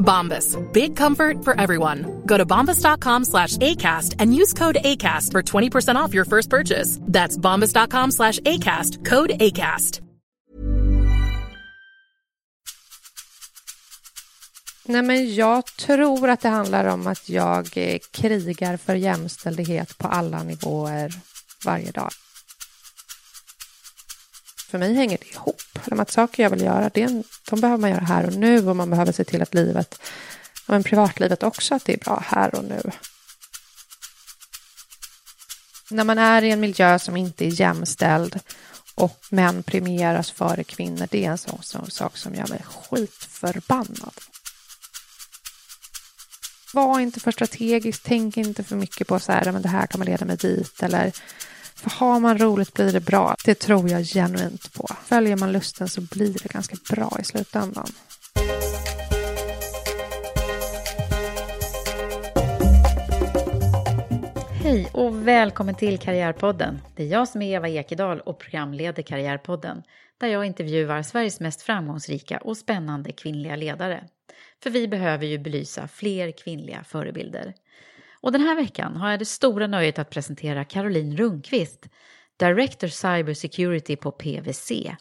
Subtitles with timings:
[0.00, 0.56] Bombas.
[0.72, 2.22] Big comfort for everyone.
[2.26, 6.98] Go to bombas.com slash ACAST and use code ACAST for 20% off your first purchase.
[7.02, 9.04] That's bombas.com slash ACAST.
[9.04, 10.00] Code ACAST.
[14.90, 20.08] Nej, men jag tror att det handlar om att jag eh, krigar för jämställdhet på
[20.08, 21.12] alla nivåer
[21.64, 22.10] varje dag.
[24.70, 25.62] För mig hänger det ihop.
[25.84, 28.68] De att saker jag vill göra, det en, de behöver man göra här och nu
[28.68, 30.00] och man behöver se till att livet,
[30.66, 32.82] men privatlivet också, att det är bra här och nu.
[35.90, 38.40] När man är i en miljö som inte är jämställd
[38.94, 44.14] och män premieras före kvinnor, det är en sån, sån sak som gör mig skitförbannad.
[46.72, 50.00] Var inte för strategisk, tänk inte för mycket på så här, men det här kan
[50.00, 51.12] leda mig dit eller
[51.80, 53.34] för har man roligt blir det bra.
[53.44, 54.86] Det tror jag genuint på.
[55.04, 57.86] Följer man lusten så blir det ganska bra i slutändan.
[64.62, 66.80] Hej och välkommen till Karriärpodden.
[66.96, 69.82] Det är jag som är Eva Ekedal och programleder Karriärpodden
[70.20, 74.04] där jag intervjuar Sveriges mest framgångsrika och spännande kvinnliga ledare.
[74.62, 77.54] För vi behöver ju belysa fler kvinnliga förebilder.
[78.22, 81.88] Och den här veckan har jag det stora nöjet att presentera Caroline Rundqvist,
[82.36, 84.96] Director Cyber Security på PWC.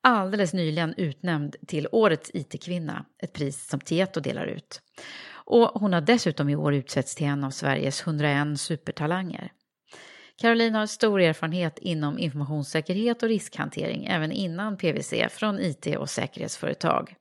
[0.00, 4.80] Alldeles nyligen utnämnd till Årets IT-kvinna, ett pris som Tieto delar ut.
[5.46, 9.52] Och hon har dessutom i år utsetts till en av Sveriges 101 supertalanger.
[10.36, 17.14] Caroline har stor erfarenhet inom informationssäkerhet och riskhantering även innan PWC från IT och säkerhetsföretag.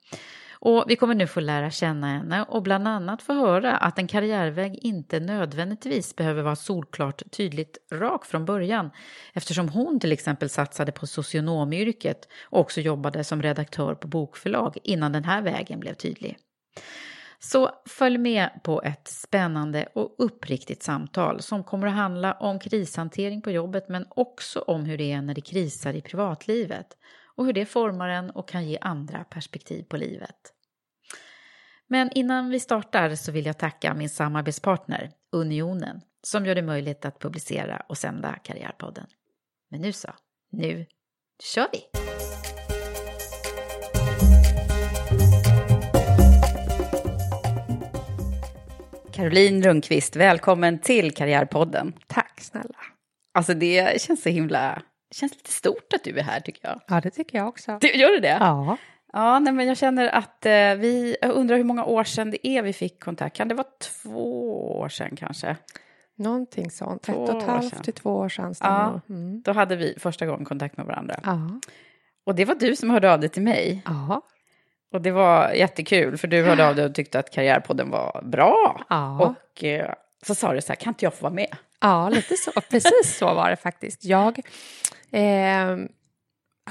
[0.65, 4.07] Och vi kommer nu få lära känna henne och bland annat få höra att en
[4.07, 8.89] karriärväg inte nödvändigtvis behöver vara solklart tydligt rak från början
[9.33, 15.11] eftersom hon till exempel satsade på socionomyrket och också jobbade som redaktör på bokförlag innan
[15.11, 16.37] den här vägen blev tydlig.
[17.39, 23.41] Så följ med på ett spännande och uppriktigt samtal som kommer att handla om krishantering
[23.41, 26.87] på jobbet men också om hur det är när det krisar i privatlivet
[27.37, 30.53] och hur det formar en och kan ge andra perspektiv på livet.
[31.87, 37.05] Men innan vi startar så vill jag tacka min samarbetspartner Unionen som gör det möjligt
[37.05, 39.05] att publicera och sända Karriärpodden.
[39.69, 40.09] Men nu så,
[40.51, 40.85] nu
[41.43, 41.79] kör vi!
[49.13, 51.93] Caroline Rundqvist, välkommen till Karriärpodden.
[52.07, 52.79] Tack snälla.
[53.33, 54.81] Alltså det känns så himla,
[55.13, 56.81] känns lite stort att du är här tycker jag.
[56.87, 57.77] Ja, det tycker jag också.
[57.81, 58.37] Du, gör du det?
[58.39, 58.77] Ja.
[59.13, 62.47] Ja, nej, men jag känner att eh, vi, jag undrar hur många år sedan det
[62.47, 63.35] är vi fick kontakt.
[63.35, 63.67] Kan det vara
[64.03, 65.57] två år sedan kanske?
[66.17, 67.03] Någonting sånt.
[67.03, 67.83] Två Ett och ett år halvt sedan.
[67.83, 68.55] till två år sedan.
[68.59, 69.01] Ja.
[69.09, 69.41] Mm.
[69.41, 71.19] då hade vi första gången kontakt med varandra.
[71.23, 71.59] Ja.
[72.25, 73.81] Och det var du som hörde av dig till mig.
[73.85, 74.21] Ja.
[74.93, 78.85] Och det var jättekul, för du hörde av dig och tyckte att Karriärpodden var bra.
[78.89, 79.19] Ja.
[79.19, 79.93] Och eh,
[80.25, 81.55] så sa du så här, kan inte jag få vara med?
[81.81, 82.51] Ja, lite så.
[82.51, 84.05] Precis så var det faktiskt.
[84.05, 84.39] Jag
[85.13, 85.77] eh,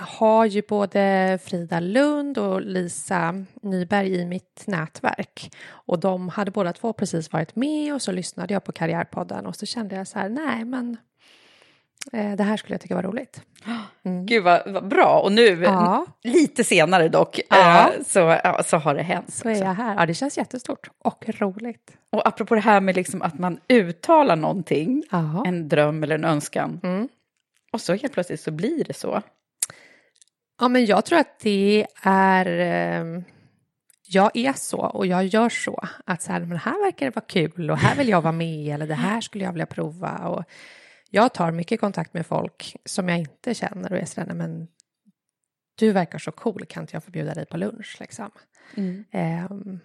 [0.01, 5.51] har ju både Frida Lund och Lisa Nyberg i mitt nätverk.
[5.71, 9.57] Och de hade båda två precis varit med och så lyssnade jag på Karriärpodden och
[9.57, 10.97] så kände jag så här, nej men
[12.13, 13.43] eh, det här skulle jag tycka var roligt.
[14.05, 14.27] Mm.
[14.27, 16.07] Gud vad, vad bra, och nu, Ja.
[16.23, 17.89] lite senare dock, Ja.
[17.89, 19.33] eh, så, ja, så har det hänt.
[19.35, 19.95] Så är jag här.
[19.99, 21.97] Ja, det känns jättestort och roligt.
[22.13, 25.45] Och apropå det här med liksom att man uttalar någonting, Ja.
[25.47, 27.09] en dröm eller en önskan, Mm.
[27.73, 29.23] Och så helt plötsligt så blir det så.
[30.61, 32.47] Ja, men jag tror att det är...
[32.47, 33.23] Eh,
[34.09, 35.89] jag är så och jag gör så.
[36.07, 38.75] Att så här, men här verkar det vara kul och här vill jag vara med
[38.75, 40.29] eller det här skulle jag vilja prova.
[40.29, 40.45] Och
[41.11, 44.69] jag tar mycket kontakt med folk som jag inte känner och är sådär, men
[45.79, 47.97] du verkar så cool, kan inte jag få bjuda dig på lunch?
[48.01, 48.31] Liksom.
[48.77, 49.05] Mm.
[49.51, 49.81] Um,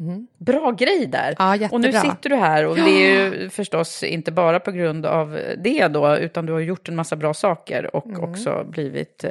[0.00, 0.26] mm.
[0.38, 1.34] Bra grej där!
[1.38, 5.06] Ja, och nu sitter du här och det är ju förstås inte bara på grund
[5.06, 8.24] av det då, utan du har gjort en massa bra saker och mm.
[8.24, 9.30] också blivit uh,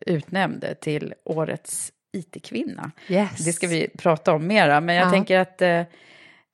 [0.00, 2.90] utnämnd till årets IT-kvinna.
[3.08, 3.44] Yes.
[3.44, 5.10] Det ska vi prata om mera, men jag ja.
[5.10, 5.82] tänker att uh,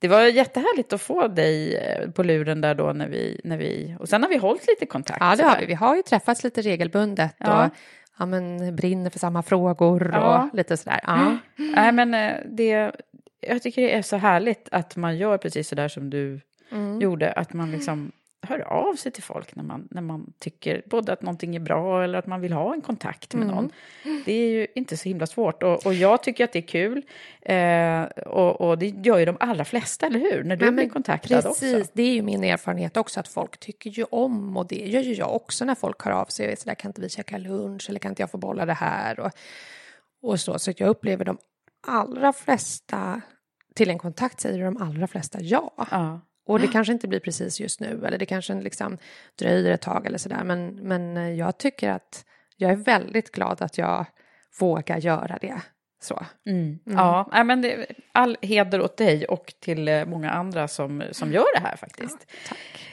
[0.02, 3.96] det var jättehärligt att få dig eh, på luren där då när vi, när vi...
[4.00, 5.19] Och sen har vi hållit lite kontakt.
[5.20, 5.67] Ja, det har vi.
[5.67, 7.34] Vi har ju träffats lite regelbundet.
[7.38, 7.64] Ja.
[7.64, 7.73] Och
[8.19, 10.43] ja, men, brinner för samma frågor ja.
[10.43, 11.00] och lite sådär.
[11.06, 11.37] Ja.
[11.56, 12.93] Nej, men eh, det,
[13.43, 16.41] jag tycker det är så härligt att man gör precis så där som du
[16.71, 17.00] mm.
[17.00, 17.33] gjorde.
[17.33, 18.12] Att man liksom
[18.43, 22.05] hör av sig till folk när man, när man tycker både att någonting är bra
[22.05, 23.55] eller att man vill ha en kontakt med mm.
[23.55, 23.71] någon.
[24.25, 27.03] Det är ju inte så himla svårt och, och jag tycker att det är kul.
[27.43, 30.44] Eh, och, och, det gör ju de allra flesta, eller hur?
[30.44, 31.91] När du ja, blir kontaktad precis, också.
[31.93, 35.15] det är ju min erfarenhet också att folk tycker ju om och det gör ju
[35.15, 36.56] jag också när folk hör av sig.
[36.56, 39.21] Så där, kan inte vi käka lunch eller kan inte jag få bolla det här?
[39.21, 39.31] Och,
[40.23, 41.39] och så, så jag upplever de
[41.87, 43.20] allra flesta
[43.75, 45.87] till en kontakt säger de allra flesta ja.
[45.90, 46.20] ja.
[46.46, 48.99] Och det kanske inte blir precis just nu eller det kanske liksom
[49.38, 52.25] dröjer ett tag eller sådär men, men eh, jag tycker att
[52.56, 54.06] jag är väldigt glad att jag
[54.61, 55.61] vågar göra det.
[56.02, 56.26] Så.
[56.46, 56.61] Mm.
[56.61, 56.79] Mm.
[56.87, 61.55] Ja, men det, all heder åt dig och till eh, många andra som, som gör
[61.55, 62.26] det här faktiskt.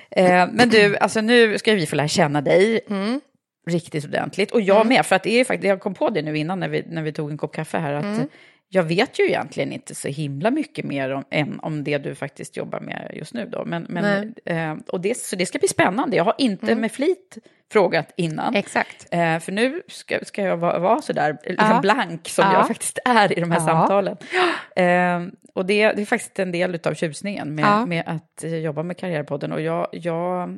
[0.10, 2.82] Ja, eh, men du, alltså nu ska vi få lära känna dig.
[2.90, 3.22] Mm.
[3.68, 4.52] Riktigt ordentligt.
[4.52, 4.88] Och jag mm.
[4.88, 7.02] med, för att det är faktiskt, jag kom på det nu innan när vi, när
[7.02, 8.28] vi tog en kopp kaffe här, att mm
[8.72, 12.58] jag vet ju egentligen inte så himla mycket mer om, än om det du faktiskt
[12.58, 13.46] jobbar med just nu.
[13.46, 13.66] Då.
[13.66, 16.18] Men, men, eh, och det, så det ska bli spännande.
[16.18, 16.82] Jag har inte mm.
[16.82, 17.38] med flit
[17.72, 18.56] frågat innan.
[18.56, 19.08] Exakt.
[19.12, 21.82] Eh, för nu ska, ska jag vara, vara sådär liksom ja.
[21.82, 22.54] blank som ja.
[22.54, 23.66] jag faktiskt är i de här ja.
[23.66, 24.18] samtalen.
[24.76, 28.98] Eh, och det, det, är faktiskt en del av tjusningen med, med att jobba med
[28.98, 29.52] Karriärpodden.
[29.52, 30.50] Och jag, jag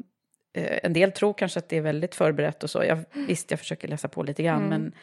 [0.54, 2.84] eh, en del tror kanske att det är väldigt förberett och så.
[2.84, 4.70] Jag, visst, jag försöker läsa på lite grann, mm.
[4.70, 4.94] men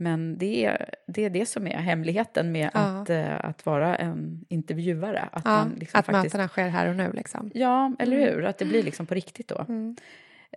[0.00, 2.80] men det är, det är det som är hemligheten med ja.
[2.80, 5.28] att, uh, att vara en intervjuare.
[5.32, 7.12] Att, ja, liksom att faktiskt, mötena sker här och nu.
[7.14, 7.50] Liksom.
[7.54, 8.28] Ja, eller mm.
[8.28, 8.44] hur?
[8.44, 9.64] Att det blir liksom på riktigt då.
[9.68, 9.96] Mm.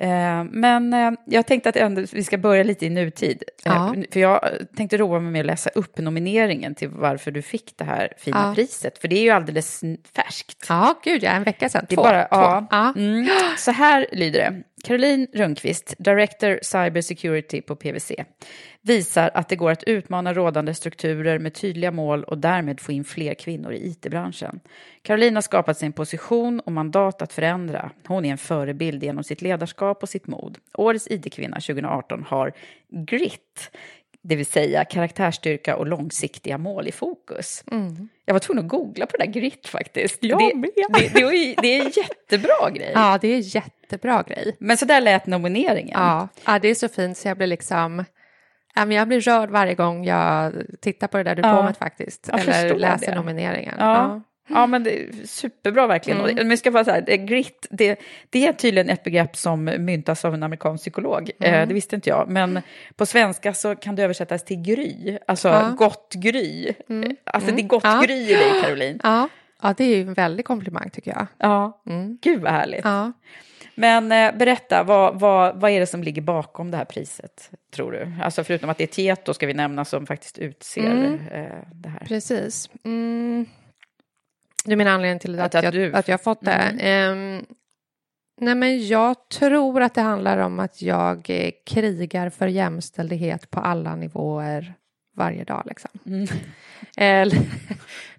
[0.02, 3.44] Uh, men uh, jag tänkte att ändå, vi ska börja lite i nutid.
[3.64, 3.96] Ja.
[4.12, 7.84] för jag tänkte roa mig med att läsa upp nomineringen till varför du fick det
[7.84, 8.56] här fina ja.
[8.56, 8.98] priset.
[8.98, 9.82] För det är ju alldeles
[10.16, 10.66] färskt.
[10.70, 11.86] Ja, gud ja, en vecka sedan.
[11.90, 12.04] Två.
[12.04, 12.68] Bara, två.
[12.72, 12.94] Ja.
[12.98, 13.28] Mm.
[13.58, 14.64] Så här lyder det.
[14.84, 18.16] Caroline Rundqvist, Director Cyber Security på PWC
[18.82, 23.04] visar att det går att utmana rådande strukturer med tydliga mål och därmed få in
[23.04, 24.60] fler kvinnor i it-branschen.
[25.02, 27.92] Caroline har skapat sig en position och mandat att förändra.
[28.08, 30.58] Hon är en förebild genom sitt ledarskap och sitt mod.
[30.74, 32.52] Årets IT-kvinna 2018 har
[32.90, 33.72] grit,
[34.24, 37.64] det vill säga karaktärsstyrka och långsiktiga mål i fokus.
[37.72, 38.10] Mm.
[38.26, 40.18] Jag var tvungen att googla på det där grit faktiskt.
[40.22, 40.70] Jag det, med.
[40.76, 42.92] Det, det, det, är en jättebra grej.
[42.96, 44.56] Ja, det är jättebra grej.
[44.60, 46.00] Men så där lät nomineringen.
[46.02, 48.06] Ja, ja det är så fint så jag blir liksom
[48.76, 52.30] jag blir rörd varje gång jag tittar på det där diplomet ja, faktiskt.
[52.30, 53.16] Eller läser det.
[53.16, 53.76] nomineringen.
[53.80, 53.96] Ja.
[53.96, 54.22] ja.
[54.54, 56.20] Ja, men det är superbra verkligen.
[56.20, 56.36] Mm.
[56.36, 58.00] Men jag ska bara säga, grit, det,
[58.30, 61.32] det är tydligen ett begrepp som myntas av en amerikansk psykolog.
[61.40, 61.62] Eh, mm.
[61.62, 62.30] Eh, det visste inte jag.
[62.30, 62.62] Men
[62.96, 65.74] på svenska så kan det översättas till gry, alltså ja.
[65.78, 66.74] gott gry.
[66.90, 67.16] Mm.
[67.24, 67.68] Alltså det är mm.
[67.68, 68.02] gott ja.
[68.06, 69.00] gry i dig, Caroline.
[69.04, 69.30] Ja.
[69.62, 71.28] ja, det är ju en väldig komplimang tycker jag.
[71.38, 72.18] Ja, mm.
[72.22, 72.86] gud vad härligt.
[72.86, 73.12] Ja.
[73.76, 77.92] Men eh, berätta, vad, vad, vad är det som ligger bakom det här priset, tror
[77.92, 78.12] du?
[78.24, 81.14] Alltså förutom att det är Tieto, ska vi nämna, som faktiskt utser mm.
[81.32, 82.06] eh, det här.
[82.08, 82.70] Precis.
[84.66, 85.94] Du menar anledningen till att, att, jag, du...
[85.94, 86.52] att jag har fått det?
[86.52, 87.38] Mm.
[87.38, 87.44] Eh,
[88.42, 93.60] nej, men jag tror att det handlar om att jag eh, krigar för jämställdhet på
[93.60, 94.74] alla nivåer
[95.18, 95.64] varje dag.
[95.66, 95.90] Liksom.
[96.06, 96.28] Mm.
[96.98, 97.40] Eh,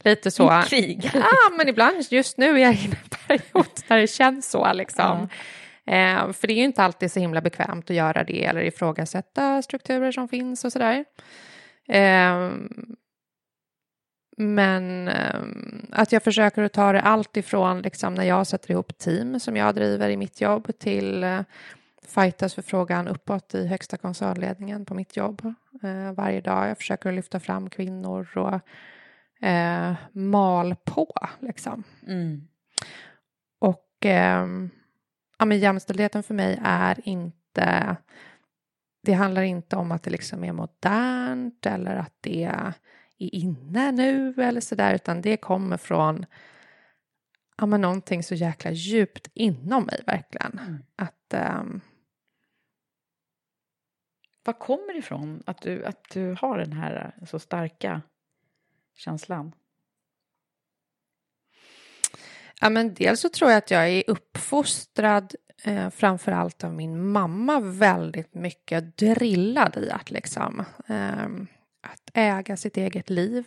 [0.05, 0.63] lite så.
[0.67, 1.11] Krig.
[1.15, 4.73] Ja, men ibland, just nu är jag i en period där det känns så.
[4.73, 5.17] Liksom.
[5.17, 5.29] Mm.
[5.87, 9.63] Eh, för det är ju inte alltid så himla bekvämt att göra det eller ifrågasätta
[9.63, 11.05] strukturer som finns och sådär.
[11.89, 12.51] Eh,
[14.43, 15.41] men eh,
[15.91, 19.57] att jag försöker att ta det allt ifrån liksom, när jag sätter ihop team som
[19.57, 21.41] jag driver i mitt jobb till eh,
[22.09, 26.69] fightas för frågan uppåt i högsta koncernledningen på mitt jobb eh, varje dag.
[26.69, 28.61] Jag försöker lyfta fram kvinnor och
[29.47, 31.85] eh, mal på liksom.
[32.07, 32.49] Mm.
[33.59, 34.47] Och eh,
[35.39, 37.97] ja, men jämställdheten för mig är inte
[39.03, 42.73] det handlar inte om att det liksom är modernt eller att det är
[43.19, 46.27] inne nu eller sådär utan det kommer från
[47.57, 50.59] ja, men någonting så jäkla djupt inom mig verkligen.
[50.59, 50.79] Mm.
[50.97, 51.81] Att um,
[54.45, 58.03] Vad kommer det ifrån att du, att du har den här så starka
[58.97, 59.53] känslan?
[62.61, 67.09] Ja, men dels så tror jag att jag är uppfostrad eh, framför allt av min
[67.09, 71.29] mamma väldigt mycket drillad i att liksom eh,
[71.83, 73.45] att äga sitt eget liv.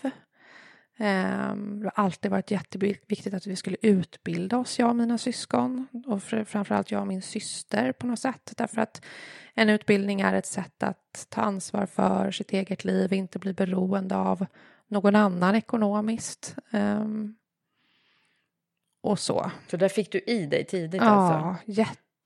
[0.98, 5.88] Eh, det har alltid varit jätteviktigt att vi skulle utbilda oss, jag och mina syskon
[6.08, 9.06] och framförallt jag och min syster på något sätt därför att
[9.54, 14.16] en utbildning är ett sätt att ta ansvar för sitt eget liv, inte bli beroende
[14.16, 14.46] av
[14.88, 16.56] någon annan ekonomiskt.
[16.72, 17.36] Um,
[19.02, 19.52] och så.
[19.68, 21.72] Så där fick du i dig tidigt ja, alltså?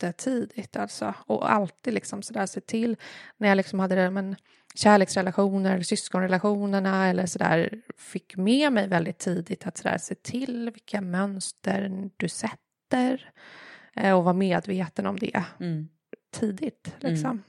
[0.03, 1.13] Jättetidigt alltså.
[1.25, 2.97] Och alltid liksom sådär se till
[3.37, 4.35] när jag liksom hade det, men,
[4.75, 12.09] kärleksrelationer, syskonrelationerna eller sådär fick med mig väldigt tidigt att sådär se till vilka mönster
[12.17, 13.31] du sätter
[13.95, 15.87] eh, och vara medveten om det mm.
[16.31, 17.31] tidigt liksom.
[17.31, 17.43] Mm.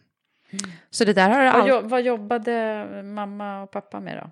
[0.51, 0.71] Mm.
[0.91, 1.89] Så det där har vad, all...
[1.89, 4.31] vad jobbade mamma och pappa med då?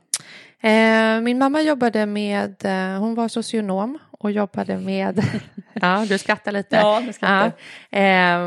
[0.62, 5.24] Eh, min mamma jobbade med, eh, hon var socionom och jobbade med,
[5.72, 6.76] ja du skrattar lite.
[6.76, 7.52] Ja, du skrattar.
[7.90, 8.38] Ja, eh,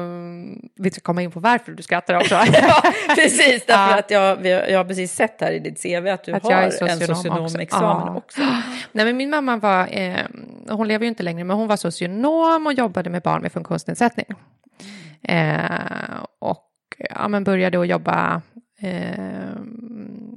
[0.75, 2.35] vi ska komma in på varför du skrattar också.
[2.53, 2.83] ja,
[3.15, 3.99] precis, därför ja.
[3.99, 6.71] att jag, jag har precis sett här i ditt CV att du att har en
[6.71, 8.17] socionomexamen också.
[8.17, 8.41] också.
[8.91, 10.25] Nej men min mamma var, eh,
[10.69, 14.27] hon lever ju inte längre, men hon var socionom och jobbade med barn med funktionsnedsättning.
[15.23, 15.55] Eh,
[16.39, 16.67] och
[17.09, 18.41] ja, men började att jobba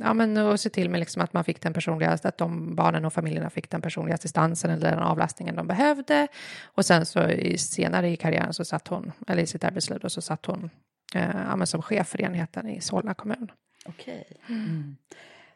[0.05, 3.05] ja, men och se till med liksom att man fick den personliga, att de barnen
[3.05, 6.29] och familjerna fick den personliga assistansen eller den avlastningen de behövde.
[6.65, 10.09] Och sen så i, senare i karriären så satt hon, eller i sitt arbetsliv då,
[10.09, 10.71] så satt hon
[11.15, 13.51] eh, ja, som chef för enheten i Solna kommun.
[13.87, 14.27] Okej.
[14.49, 14.97] Mm.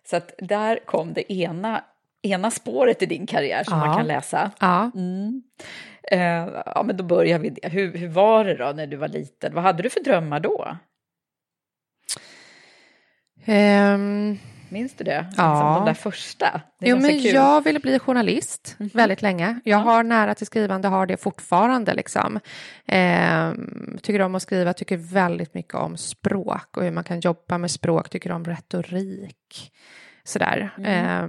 [0.05, 1.85] Så att där kom det ena,
[2.23, 3.87] ena spåret i din karriär som ja.
[3.87, 4.51] man kan läsa.
[4.61, 4.91] Ja.
[4.95, 5.43] Mm.
[6.03, 7.69] Eh, ja, men då börjar vi det.
[7.69, 9.55] Hur, hur var det då när du var liten?
[9.55, 10.77] Vad hade du för drömmar då?
[13.49, 14.39] Um,
[14.69, 15.27] Minns du det?
[15.37, 15.53] Ja.
[15.53, 16.61] Liksom de där första?
[16.81, 17.35] jo, men kul.
[17.35, 19.61] jag ville bli journalist mm väldigt länge.
[19.65, 19.85] Jag ja.
[19.85, 21.95] har nära till skrivande, har det fortfarande.
[21.95, 22.41] Liksom.
[22.87, 23.53] Eh,
[24.03, 27.71] tycker om att skriva, tycker väldigt mycket om språk och hur man kan jobba med
[27.71, 29.73] språk, tycker om retorik.
[30.25, 30.71] Sådär.
[30.79, 30.91] Mm.
[30.91, 31.29] Eh,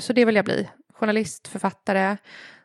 [0.00, 0.68] så det vill jag bli.
[0.94, 2.16] Journalist, författare.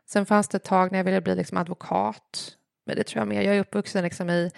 [0.09, 2.57] Sen fanns det ett tag när jag ville bli liksom advokat.
[2.85, 3.41] Men det tror jag mer.
[3.41, 4.51] Jag är uppvuxen liksom i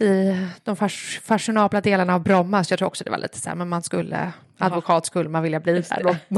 [0.00, 3.48] i de fas fashionabla delarna av Bromma, så jag tror också det var lite så
[3.48, 6.02] här, men man skulle, advokat skulle man vilja bli där.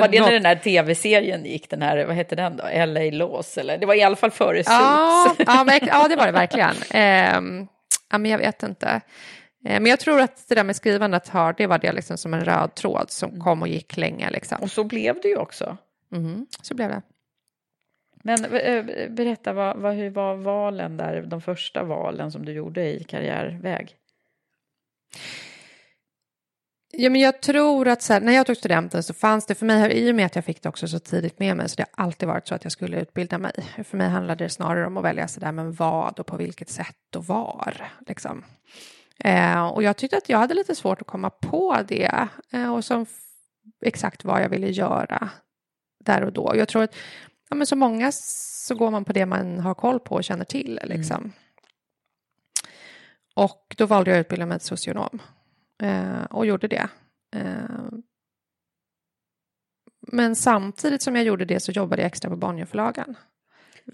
[0.00, 3.58] var det när den här tv-serien gick, den här, vad hette den då, LA Laws,
[3.58, 3.78] eller?
[3.78, 6.74] Det var i alla fall före ja, ja, men, ja, det var det verkligen.
[6.90, 7.66] Eh,
[8.10, 9.00] ja, men jag vet inte.
[9.66, 12.34] Eh, men jag tror att det där med skrivandet har, det var det liksom som
[12.34, 13.42] en röd tråd som mm.
[13.42, 14.30] kom och gick länge.
[14.30, 14.58] Liksom.
[14.60, 15.76] Och så blev det ju också.
[16.12, 17.02] Mm, så blev det.
[18.26, 22.52] Men eh, eh, berätta, vad, vad, hur var valen där, de första valen som du
[22.52, 23.96] gjorde i karriärväg?
[26.92, 29.66] Ja, men jag tror att så här, när jag tog studenten så fanns det för
[29.66, 31.86] mig, i och med att jag fick det också så tidigt med mig, så det
[31.92, 33.52] har alltid varit så att jag skulle utbilda mig.
[33.84, 36.68] För mig handlade det snarare om att välja så där, men vad och på vilket
[36.68, 37.90] sätt och var.
[38.06, 38.44] Liksom.
[39.18, 42.84] Eh, och jag tyckte att jag hade lite svårt att komma på det eh, och
[42.84, 43.06] som
[43.84, 45.28] exakt vad jag ville göra
[46.04, 46.52] där och då.
[46.56, 46.94] Jag tror att
[47.48, 50.44] ja, men så många så går man på det man har koll på och känner
[50.44, 50.78] till.
[50.82, 50.98] Mm.
[50.98, 51.16] Liksom.
[51.16, 51.32] Mm.
[53.34, 55.22] Och då valde jag att utbilda mig till socionom
[55.82, 56.88] eh, och gjorde det.
[57.36, 57.98] Eh,
[60.00, 63.16] men samtidigt som jag gjorde det så jobbade jag extra på Bonnierförlagen.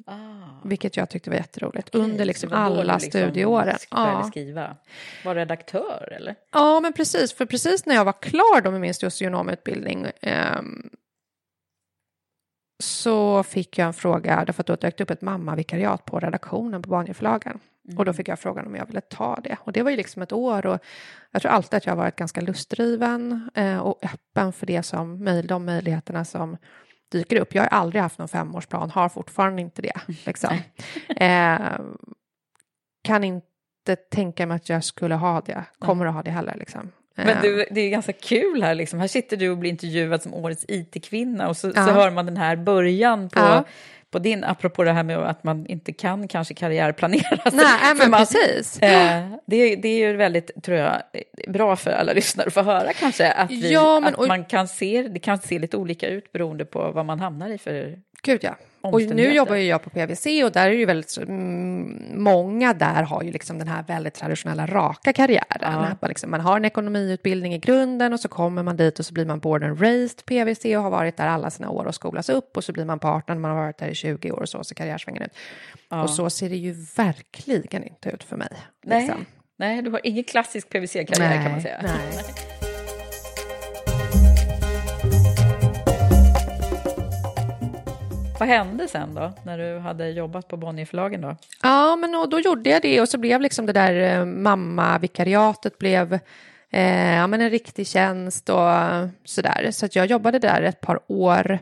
[0.06, 0.60] Ah.
[0.64, 1.88] Vilket jag tyckte var jätteroligt.
[1.88, 3.76] Okay, Under liksom alla liksom studieåren.
[3.90, 4.24] Ja.
[4.24, 4.76] Skriva.
[5.24, 6.34] Var redaktör eller?
[6.52, 7.32] Ja, men precis.
[7.32, 10.60] För precis när jag var klar då med min socionomutbildning eh,
[12.80, 16.82] så fick jag en fråga, därför att då dök det upp ett mammavikariat på redaktionen
[16.82, 17.60] på Bonnierförlagen.
[17.88, 17.98] Mm.
[17.98, 19.56] Och då fick jag frågan om jag ville ta det.
[19.60, 20.78] Och det var ju liksom ett år och
[21.30, 25.24] jag tror alltid att jag har varit ganska lustdriven eh, och öppen för det som,
[25.44, 26.56] de möjligheterna som
[27.12, 27.54] dyker upp.
[27.54, 30.00] Jag har aldrig haft någon femårsplan, har fortfarande inte det.
[30.26, 30.58] Liksom.
[31.16, 31.80] eh,
[33.02, 36.54] kan inte tänka mig att jag skulle ha det, kommer att ha det heller.
[36.58, 36.92] Liksom.
[37.14, 39.00] Men du, det är ganska kul här, liksom.
[39.00, 41.86] här sitter du och blir intervjuad som årets IT-kvinna och så, ja.
[41.86, 43.64] så hör man den här början på, ja.
[44.10, 47.50] på din, apropå det här med att man inte kan kanske karriärplanera.
[47.52, 48.82] Nej, men man, precis.
[48.82, 51.02] Eh, det, det är ju väldigt, tror jag,
[51.48, 54.68] bra för alla lyssnare att få höra kanske, att, vi, ja, men, att man kan
[54.68, 58.44] se, det kan se lite olika ut beroende på vad man hamnar i för Gud
[58.44, 58.56] ja.
[58.82, 63.02] Och nu jobbar ju jag på PVC och där är ju väldigt, mm, många där
[63.02, 65.58] har ju liksom den här väldigt traditionella raka karriären.
[65.60, 65.96] Ja.
[66.00, 69.14] Man, liksom, man har en ekonomiutbildning i grunden och så kommer man dit och så
[69.14, 72.28] blir man born and raised PVC och har varit där alla sina år och skolas
[72.28, 74.48] upp och så blir man partner när man har varit där i 20 år och
[74.48, 75.32] så ser karriärsvängen ut.
[75.88, 76.02] Ja.
[76.02, 78.52] Och så ser det ju verkligen inte ut för mig.
[78.84, 79.00] Nej.
[79.00, 79.26] Liksom.
[79.56, 81.80] Nej, du har ingen klassisk PVC-karriär kan man säga.
[81.82, 82.46] Nej.
[88.40, 91.36] Vad hände sen då, när du hade jobbat på Bonnierförlagen då?
[91.62, 94.24] Ja, men och då gjorde jag det och så blev liksom det där eh,
[95.78, 96.18] blev
[96.70, 98.68] eh, ja, men en riktig tjänst och
[99.24, 99.68] sådär.
[99.70, 101.58] Så att jag jobbade där ett par år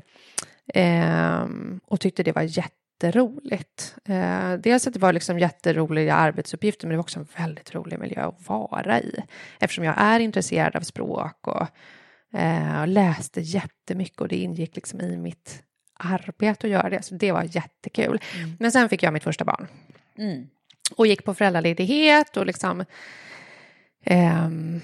[0.75, 1.47] eh,
[1.87, 3.95] och tyckte det var jätteroligt.
[4.09, 7.99] Eh, dels att det var liksom jätteroliga arbetsuppgifter men det var också en väldigt rolig
[7.99, 9.23] miljö att vara i
[9.61, 11.67] eftersom jag är intresserad av språk och,
[12.39, 15.65] eh, och läste jättemycket och det ingick liksom i mitt
[15.99, 17.03] arbete att göra det.
[17.03, 18.21] Så det var jättekul.
[18.37, 18.57] Mm.
[18.59, 19.67] Men sen fick jag mitt första barn.
[20.97, 22.85] Och gick på föräldraledighet och liksom...
[24.05, 24.81] ehm,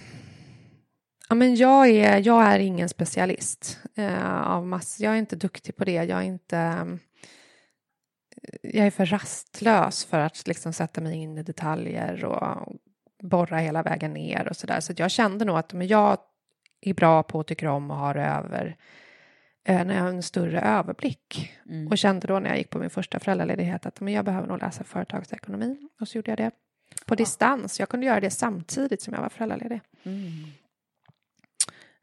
[1.28, 5.00] ja, men jag, är, jag är ingen specialist eh, av mass.
[5.00, 5.92] Jag är inte duktig på det.
[5.92, 6.58] Jag är inte...
[6.58, 6.98] ehm,
[8.62, 12.72] jag är för rastlös för att liksom sätta mig in i detaljer och
[13.22, 14.80] borra hela vägen ner och sådär.
[14.80, 16.18] Så att jag kände nog att men jag
[16.80, 18.74] är bra på och tycker om och har över eh,
[19.64, 21.52] när jag har en större överblick.
[21.90, 24.58] Och kände då när jag gick på min första föräldraledighet att men jag behöver nog
[24.58, 25.88] läsa företagsekonomi.
[26.00, 26.50] Och så gjorde jag det
[27.06, 27.80] på distans.
[27.80, 29.80] Jag kunde göra det samtidigt som jag var föräldraledig.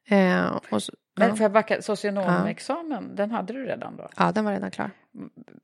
[0.05, 4.09] Eh, och så, Men ja, får jag backa, socionomexamen, den hade du redan då?
[4.17, 4.91] ja, den var redan klar.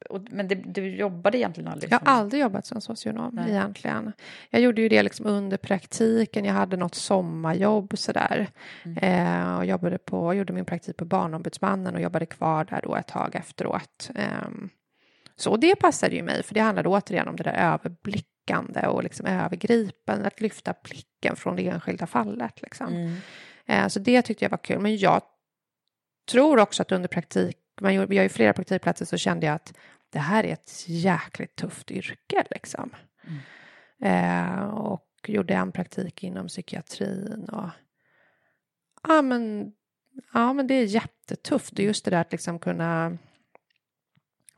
[0.10, 2.14] Och, men det, du jobbade egentligen aldrig Jag har som...
[2.16, 3.50] aldrig jobbat som socionom Nej.
[3.50, 4.14] egentligen.
[4.50, 6.46] Jag gjorde ju det liksom under praktiken.
[6.46, 8.48] Jag hade något sommarjobb sådär.
[8.84, 8.98] Mm.
[8.98, 13.08] Eh, och jobbade på, gjorde min praktik på Barnombudsmannen och jobbade kvar där då ett
[13.08, 14.10] tag efteråt.
[14.16, 14.70] Ehm,
[15.36, 19.26] så det passade ju mig, för det handlade återigen om det där överblickande och liksom
[19.26, 22.62] övergripande, att lyfta blicken från det enskilda fallet.
[22.62, 22.88] Liksom.
[22.88, 23.16] Mm.
[23.66, 24.80] Eh, så det tyckte jag var kul.
[24.80, 25.22] Men jag
[26.28, 29.74] tror också att under praktik, man gjorde, jag ju flera praktikplatser, så kände jag att
[30.10, 32.46] det här är ett jäkligt tufft yrke.
[32.52, 32.92] Liksom.
[34.02, 37.50] Eh, och gjorde en praktik inom psykiatrin.
[37.52, 37.70] Och,
[39.08, 39.72] ja, men,
[40.34, 41.74] ja, men det är jättetufft.
[41.74, 43.18] Och just det där att liksom kunna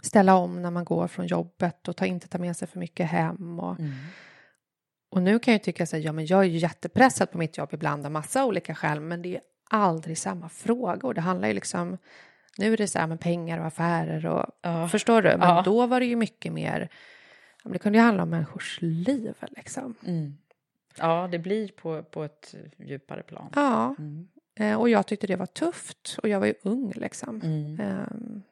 [0.01, 3.07] ställa om när man går från jobbet och ta, inte ta med sig för mycket
[3.07, 3.59] hem.
[3.59, 3.77] Och,
[5.09, 7.69] och nu kan jag tycka att ja, men jag är ju jättepressad på mitt jobb
[7.73, 11.13] ibland av massa olika skäl, men det är aldrig samma frågor.
[11.13, 11.97] Det handlar ju liksom,
[12.57, 14.87] nu är det så här med pengar och affärer och, Ja.
[14.87, 15.29] förstår du?
[15.29, 15.61] Men Ja.
[15.65, 16.89] då var det ju mycket mer,
[17.63, 19.95] det kunde ju handla om människors liv liksom.
[20.07, 20.37] Mm.
[20.97, 23.51] Ja, det blir på, på ett djupare plan.
[23.55, 24.27] Ja, Mm.
[24.55, 27.41] eh, och jag tyckte det var tufft och jag var ju ung liksom.
[27.41, 28.43] Mm.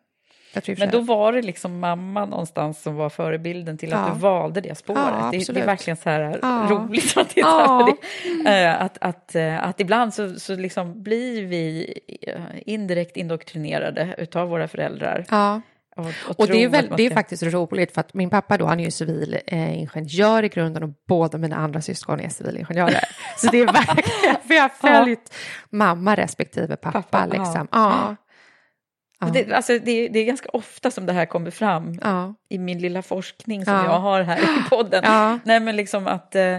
[0.77, 4.13] Men då var det liksom mamma någonstans som var förebilden till att Ja.
[4.13, 5.01] du valde det spåret.
[5.05, 6.67] Ja, det, det är verkligen så här Ja.
[6.69, 7.97] roligt att titta Ja.
[8.45, 11.93] Eh, Att, att, eh, att ibland så, så liksom blir vi
[12.27, 12.33] eh,
[12.65, 15.25] indirekt indoktrinerade utav våra föräldrar.
[15.29, 15.61] Ja.
[15.95, 18.79] Och, Och det är, väl, det är faktiskt roligt för att min pappa då, han
[18.79, 23.01] är ju civilingenjör i grunden och båda mina andra syskon är civilingenjörer.
[23.37, 25.33] Så det är verkligen, för jag har följt
[25.69, 27.67] mamma respektive pappa, Pappa, liksom.
[27.71, 28.15] Ja.
[29.19, 29.27] Ja.
[29.27, 32.33] Det, alltså, det, är- det är ganska ofta som det här kommer fram Ja.
[32.49, 33.83] i min lilla forskning som Ja.
[33.85, 35.03] jag har här i podden.
[35.43, 36.57] Nej, men liksom att, eh,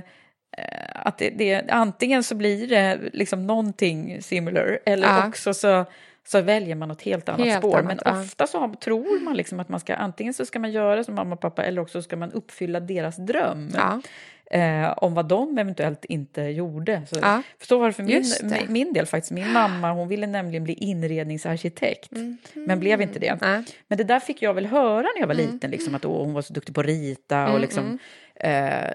[0.94, 5.85] att det, det, antingen så blir det liksom någonting similar eller också så,
[6.31, 7.79] så väljer man något helt annat Helt spår.
[7.79, 8.21] annat, men ja.
[8.21, 11.14] ofta så har, tror man liksom att man ska antingen så ska man göra som
[11.14, 13.71] mamma och pappa eller också ska man uppfylla deras dröm.
[13.75, 14.01] Ja.
[14.51, 17.03] Eh, om vad de eventuellt inte gjorde.
[17.07, 17.43] Så, Ja.
[17.62, 19.31] Så var det för min, min- min del faktiskt.
[19.33, 22.11] Min mamma hon ville nämligen bli inredningsarkitekt,
[22.55, 23.38] men blev inte det.
[23.41, 23.64] Nej.
[23.88, 26.33] Men det där fick jag väl höra när jag var liten, liksom, att åh, hon
[26.35, 27.99] var så duktig på att rita och, liksom,
[28.35, 28.91] eh,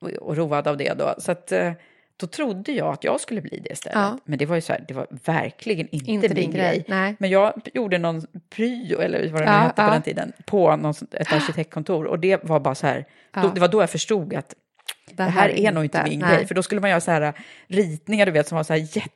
[0.00, 0.94] och, och road av det.
[0.98, 1.14] Då.
[1.18, 1.72] Så att, eh,
[2.20, 3.98] då trodde jag att jag skulle bli det istället.
[3.98, 4.18] Ja.
[4.24, 6.84] Men det var ju så här, det var verkligen inte, Inte min grej.
[6.88, 7.16] grej.
[7.18, 9.90] Men jag gjorde någon pryo, eller vad det nu Ja, hette på ja.
[9.90, 12.04] den tiden, på någon, ett arkitektkontor.
[12.04, 13.04] Och det var bara så här,
[13.34, 13.50] då, Ja.
[13.54, 14.54] det var då jag förstod att
[15.12, 16.36] det här, är nog inte min nej.
[16.36, 16.46] grej.
[16.46, 17.32] För då skulle man göra så här
[17.66, 19.10] ritningar, du vet, som var så här jätte...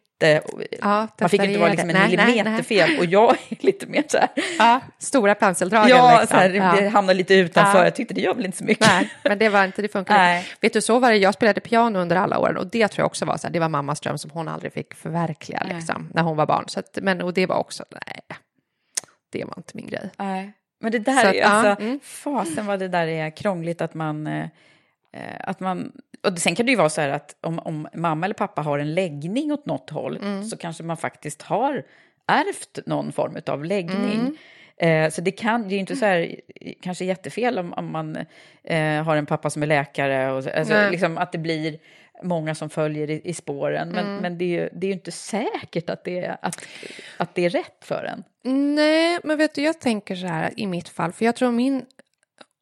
[0.81, 1.95] Ja, man fick inte vara liksom en.
[1.97, 2.99] Nej, nej, millimeter fel.
[2.99, 4.29] Och jag är lite mer så här...
[4.59, 6.27] Ja, stora penseldragen Ja, liksom.
[6.27, 6.75] så här, Ja.
[6.81, 7.79] det hamnar lite utanför.
[7.79, 7.85] Ja.
[7.85, 8.87] Jag tyckte det gör väl inte så mycket.
[8.87, 10.39] Nej, men det var inte, det funkade Nej.
[10.39, 10.51] inte.
[10.61, 13.07] Vet du, så var det, jag spelade piano under alla åren och det tror jag
[13.07, 16.23] också var så här, det var mammas dröm som hon aldrig fick förverkliga liksom, när
[16.23, 16.65] hon var barn.
[16.67, 18.21] Så att, men, och det var också, nej,
[19.33, 20.11] det var inte min grej.
[20.19, 20.53] Nej.
[20.81, 22.01] Men det där Så att, är ja, alltså, mm.
[22.03, 24.27] fasen vad det där är krångligt att man...
[24.27, 24.43] eh,
[25.13, 25.93] eh, Att man
[26.27, 28.79] och sen kan det ju vara så här att om, om mamma eller pappa har
[28.79, 30.45] en läggning åt något håll Mm.
[30.45, 31.83] så kanske man faktiskt har
[32.27, 34.21] ärvt någon form av läggning.
[34.21, 34.37] Mm.
[35.07, 36.37] Eh, så det kan det är ju inte så här,
[36.83, 38.17] kanske jättefel om, om man
[38.65, 41.79] eh, har en pappa som är läkare och så- alltså, liksom att det blir
[42.23, 43.89] många som följer i, i spåren.
[43.89, 44.17] Men, Mm.
[44.23, 46.65] men det, är ju, det är ju inte säkert att det, är, att,
[47.17, 48.25] att det är rätt för en.
[48.75, 51.85] Nej, men vet du, jag tänker så här i mitt fall, för jag tror min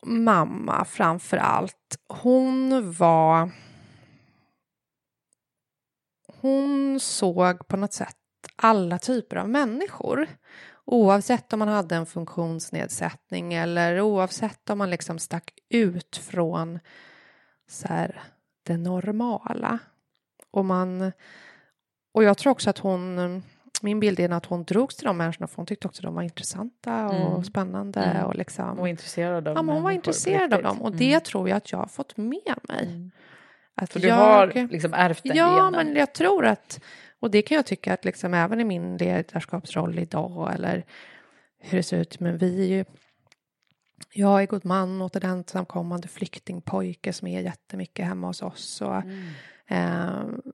[0.07, 3.51] mamma framför allt, hon var...
[6.41, 8.17] hon såg på något sätt
[8.57, 10.27] alla typer av människor.
[10.85, 16.79] Oavsett om man hade en funktionsnedsättning eller oavsett om man liksom stack ut från
[17.69, 18.23] så här,
[18.63, 19.79] det normala.
[20.51, 21.13] Och, man,
[22.15, 23.43] och jag tror också att hon,
[23.83, 26.23] min bild är att hon drogs till de människorna för hon tyckte också de var
[26.23, 27.45] intressanta och Mm.
[27.45, 28.01] spännande.
[28.01, 28.27] Mm.
[28.27, 30.99] Och liksom, var intresserad av ja, men hon var intresserad av dem och Mm.
[30.99, 32.85] det tror jag att jag har fått med mig.
[32.87, 33.11] Mm.
[33.75, 35.73] Att Så du jag, har liksom ärvt den Ja, genen?
[35.73, 36.81] men jag tror att,
[37.21, 40.85] och det kan jag tycka att liksom även i min ledarskapsroll idag eller
[41.59, 42.85] hur det ser ut, men vi är ju
[44.15, 48.81] jag är god man åt en ensamkommande flyktingpojke som är jättemycket hemma hos oss.
[48.81, 49.29] Och, Mm.
[49.69, 50.53] eh, och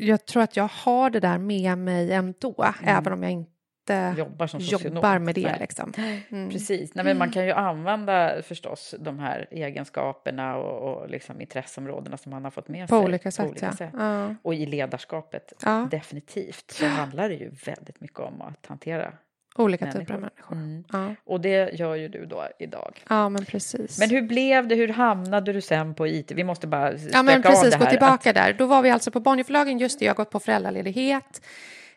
[0.00, 4.46] jag tror att jag har det där med mig ändå, även om jag inte Jobbar
[4.46, 4.96] som socionom.
[4.96, 5.42] jobbar med det.
[5.42, 5.56] Nej.
[5.60, 5.92] Liksom.
[6.30, 6.50] Mm.
[6.50, 12.16] Precis, Nej, men man kan ju använda förstås de här egenskaperna och, och liksom intresseområdena
[12.16, 13.04] som man har fått med På sig.
[13.04, 13.90] olika sätt, ja.
[13.92, 14.34] ja.
[14.42, 15.88] Och i ledarskapet, Ja.
[15.90, 19.12] definitivt, så handlar det ju väldigt mycket om att hantera
[19.56, 20.56] Olika typer av människor.
[20.56, 20.84] Mm.
[20.92, 21.14] Ja.
[21.24, 23.04] Och det gör ju du då idag.
[23.08, 23.98] ja, men precis.
[23.98, 24.74] Men hur blev det?
[24.74, 26.30] Hur hamnade du sen på IT?
[26.30, 28.52] Vi måste bara Ja, men precis, gå tillbaka där.
[28.52, 31.42] Då var vi alltså på Bonnierförlagen, just det, jag har gått på föräldraledighet,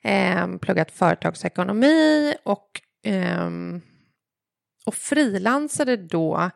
[0.02, 3.82] eh, pluggat företagsekonomi och, ehm,
[4.86, 6.50] och frilansade då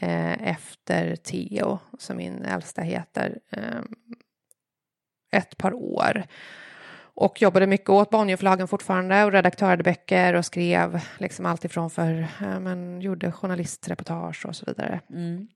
[0.00, 3.94] eh, efter Theo, som min äldsta heter, ehm,
[5.36, 6.24] ett par år.
[7.16, 12.26] Och jobbade mycket åt Bonnierförlagen fortfarande och redaktörade böcker och skrev liksom allt ifrån för,
[12.60, 15.48] men gjorde journalistreportage och så vidare Mm.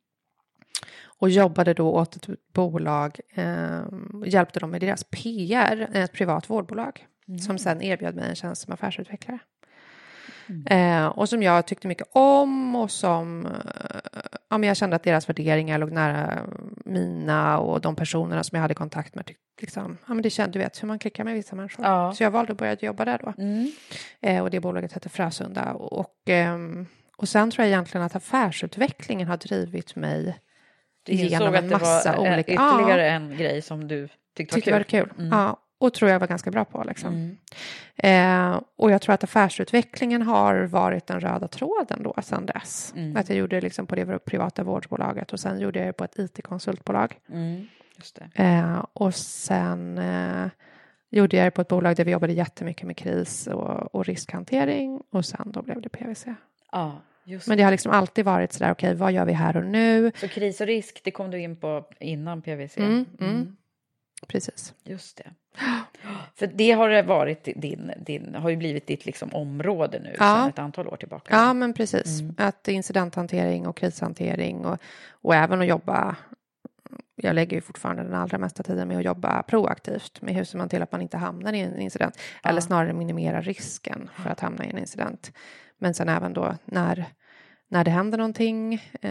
[1.19, 3.81] och jobbade då åt ett bolag, eh,
[4.27, 7.07] hjälpte dem med deras PR, ett privat vårdbolag,
[7.47, 9.39] som sen erbjöd mig en tjänst som affärsutvecklare.
[10.67, 13.53] Eh, och som jag tyckte mycket om och som eh,
[14.51, 16.39] ja, men jag kände att deras värderingar låg nära
[16.85, 19.27] mina och de personerna som jag hade kontakt med.
[19.27, 21.85] Tyckte, liksom, ja, men det kände, du vet, hur man klickar med vissa människor.
[21.85, 22.13] Ja.
[22.15, 23.43] Så jag valde att börja jobba där då.
[23.43, 23.73] Mm.
[24.21, 25.73] Eh, och det bolaget heter Frösunda.
[25.73, 30.39] Och, ehm, och sen tror jag egentligen att affärsutvecklingen har drivit mig
[31.03, 32.53] Du insåg genom att en det massa var eh, olika...
[32.53, 35.09] ytterligare ja, en grej som du tyckte, tyckte var var kul.
[35.09, 35.19] kul.
[35.19, 35.39] Mm.
[35.39, 36.85] Ja, och tror jag var ganska bra på.
[36.85, 37.15] Liksom.
[37.15, 37.37] Mm.
[37.97, 42.93] Eh, och jag tror att affärsutvecklingen har varit den röda tråden då sedan dess.
[42.97, 43.17] Mm.
[43.17, 46.05] Att jag gjorde det liksom på det privata vårdbolaget och sen gjorde jag det på
[46.05, 47.19] ett IT-konsultbolag.
[47.33, 47.67] Mm.
[48.35, 50.47] Eh, och sen eh,
[51.11, 55.03] gjorde jag det på ett bolag där vi jobbade jättemycket med kris och, och riskhantering
[55.11, 56.27] och sen då blev det PVC.
[56.73, 59.65] Ja, just Men det har liksom alltid varit sådär, okej, vad gör vi här och
[59.65, 60.13] nu?
[60.15, 62.77] Så kris och risk, det kom du in på innan PVC?
[62.77, 63.57] Mm, mm.
[64.27, 64.75] Precis.
[64.85, 65.31] Just det.
[66.35, 70.19] För det har det varit din, din, har ju blivit ditt liksom område nu Ja.
[70.19, 71.35] sedan ett antal år tillbaka.
[71.35, 72.21] Ja, men precis.
[72.21, 72.35] Mm.
[72.39, 74.79] Att incidenthantering och krishantering och,
[75.11, 76.17] och även att jobba
[77.23, 80.59] jag lägger ju fortfarande den allra mesta tiden med att jobba proaktivt med hur ser
[80.59, 84.41] man till att man inte hamnar i en incident eller snarare minimera risken för att
[84.41, 85.33] hamna i en incident.
[85.79, 87.05] Men sen även då när,
[87.69, 89.11] när det händer någonting eh,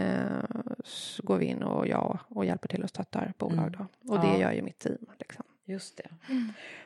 [0.84, 4.12] så går vi in och jag och hjälper till och stöttar bolag då.
[4.14, 4.38] Och det Ja.
[4.38, 4.98] gör ju mitt team.
[5.18, 5.44] Liksom.
[5.66, 6.34] Just det.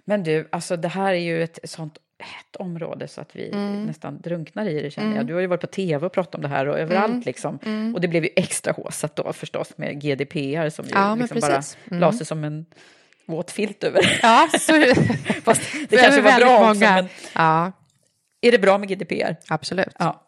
[0.05, 3.85] Men du, alltså det här är ju ett sånt hett område så att vi Mm.
[3.85, 5.27] nästan drunknar i det känner jag.
[5.27, 7.23] Du har ju varit på tv och pratat om det här och överallt Mm.
[7.27, 7.59] liksom.
[7.95, 11.63] Och det blev ju extra håsat då förstås med GDPR som ju Ja, liksom bara.
[11.91, 12.01] Mm.
[12.01, 12.67] la sig som en
[13.27, 14.19] våt filt över.
[14.23, 14.73] Ja, så,
[15.45, 17.73] Fast det kanske var bra också, men Ja,
[18.41, 19.37] är det bra med GDPR?
[19.49, 19.95] absolut.
[19.99, 20.22] Ja.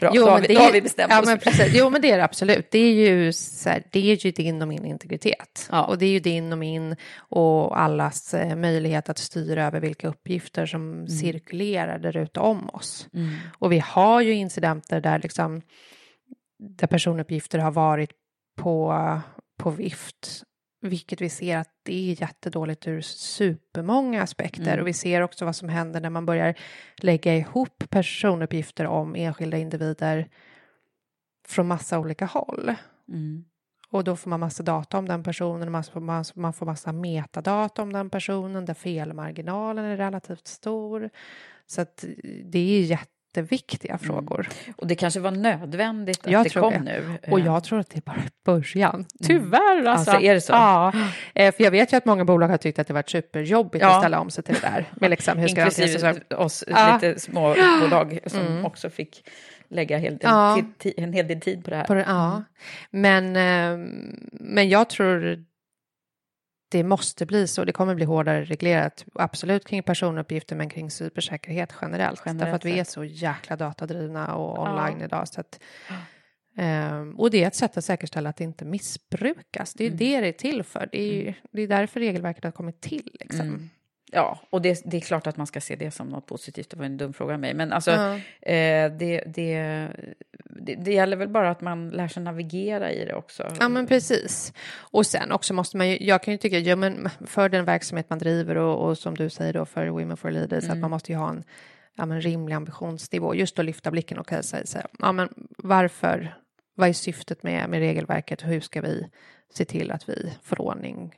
[0.00, 1.26] Bra, Jo, då, har vi, då har vi bestämt ja, oss.
[1.26, 1.72] Men precis.
[1.74, 2.70] Jo, men det är det absolut.
[2.70, 5.68] Det är ju, så här, det är ju din och min integritet.
[5.70, 5.84] Ja.
[5.84, 10.08] Och det är ju din och min och allas eh, möjlighet att styra över vilka
[10.08, 11.08] uppgifter som Mm.
[11.08, 13.08] cirkulerar där ute om oss.
[13.58, 15.62] Och vi har ju incidenter där, liksom,
[16.58, 18.10] där personuppgifter har varit
[18.56, 18.94] på,
[19.58, 20.42] på vift.
[20.80, 24.72] Vilket vi ser att det är jättedåligt ur supermånga aspekter.
[24.72, 24.80] Mm.
[24.80, 26.54] Och vi ser också vad som händer när man börjar
[26.96, 30.28] lägga ihop personuppgifter om enskilda individer
[31.48, 32.74] från massa olika håll.
[33.08, 33.44] Mm.
[33.90, 36.92] Och då får man massa data om den personen, man får, man, man får massa
[36.92, 41.10] metadata om den personen där felmarginalen är relativt stor.
[41.66, 42.04] Så att
[42.44, 42.82] det är
[43.42, 44.48] jätteviktiga frågor.
[44.76, 46.78] Och det kanske var nödvändigt att Jag det kom det.
[46.80, 47.12] nu.
[47.30, 49.06] Och Eh, jag tror att det är bara början.
[49.22, 50.10] Tyvärr alltså.
[50.10, 50.52] Alltså, är det så?
[50.52, 50.92] Ja,
[51.34, 53.94] Eh, för jag vet ju att många bolag har tyckt att det varit superjobbigt Ja.
[53.94, 54.84] att ställa om sig till det där.
[55.00, 55.60] Med liksom, hur ska.
[55.64, 56.94] Inklusive oss Ja.
[57.02, 59.28] lite små bolag som också fick
[59.70, 60.62] lägga hel, Ja.
[60.96, 61.84] en, hel del tid på det här.
[61.84, 62.42] På det, ja.
[62.90, 63.86] Men, eh,
[64.32, 65.44] men jag tror
[66.68, 67.64] det måste bli så.
[67.64, 69.04] Det kommer bli hårdare reglerat.
[69.14, 72.22] Absolut kring personuppgifter men kring cybersäkerhet generellt.
[72.26, 74.70] Generellt Därför att vi är så jäkla datadrivna och Ja.
[74.72, 75.28] online idag.
[75.28, 75.60] Så att,
[76.56, 79.74] Ehm, och det är ett sätt att säkerställa att det inte missbrukas.
[79.74, 79.98] Det är Mm.
[79.98, 80.88] det det är till för.
[80.92, 83.10] Det är, ju, det är därför regelverket har kommit till.
[83.20, 83.40] Liksom.
[83.40, 83.70] Mm.
[84.12, 86.70] Ja, och det, det är klart att man ska se det som något positivt.
[86.70, 87.54] Det var en dum fråga av mig.
[87.54, 88.14] Men alltså, Ja.
[88.52, 89.88] eh, det, det,
[90.44, 93.48] det, det gäller väl bara att man lär sig navigera i det också.
[93.60, 94.52] Ja, men precis.
[94.78, 98.10] Och sen också måste man ju, jag kan ju tycka, ja, men för den verksamhet
[98.10, 100.76] man driver och, och som du säger då för Women for Leaders, Mm.
[100.76, 101.44] att man måste ju ha en
[101.94, 106.34] ja, men rimlig ambitionsnivå, just att lyfta blicken och säga, säga ja, men varför,
[106.74, 109.06] vad är syftet med, med regelverket hur ska vi
[109.54, 111.14] se till att vi får ordning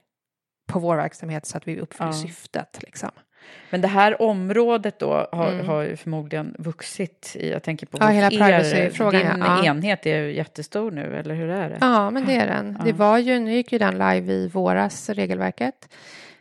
[0.73, 2.13] på vår verksamhet så att vi uppfyller Ja.
[2.13, 2.79] syftet.
[2.83, 3.11] Liksom.
[3.71, 5.67] Men det här området då har, Mm.
[5.67, 7.37] har ju förmodligen vuxit.
[7.41, 9.65] I, jag tänker på Ja, hela er- privacy-frågan, Din ja.
[9.65, 11.79] enhet är ju jättestor nu, eller hur är det?
[11.81, 12.79] Ja, men det är den.
[12.85, 12.95] Det Ja.
[12.97, 15.89] var ju, nu gick ju den live i våras, regelverket.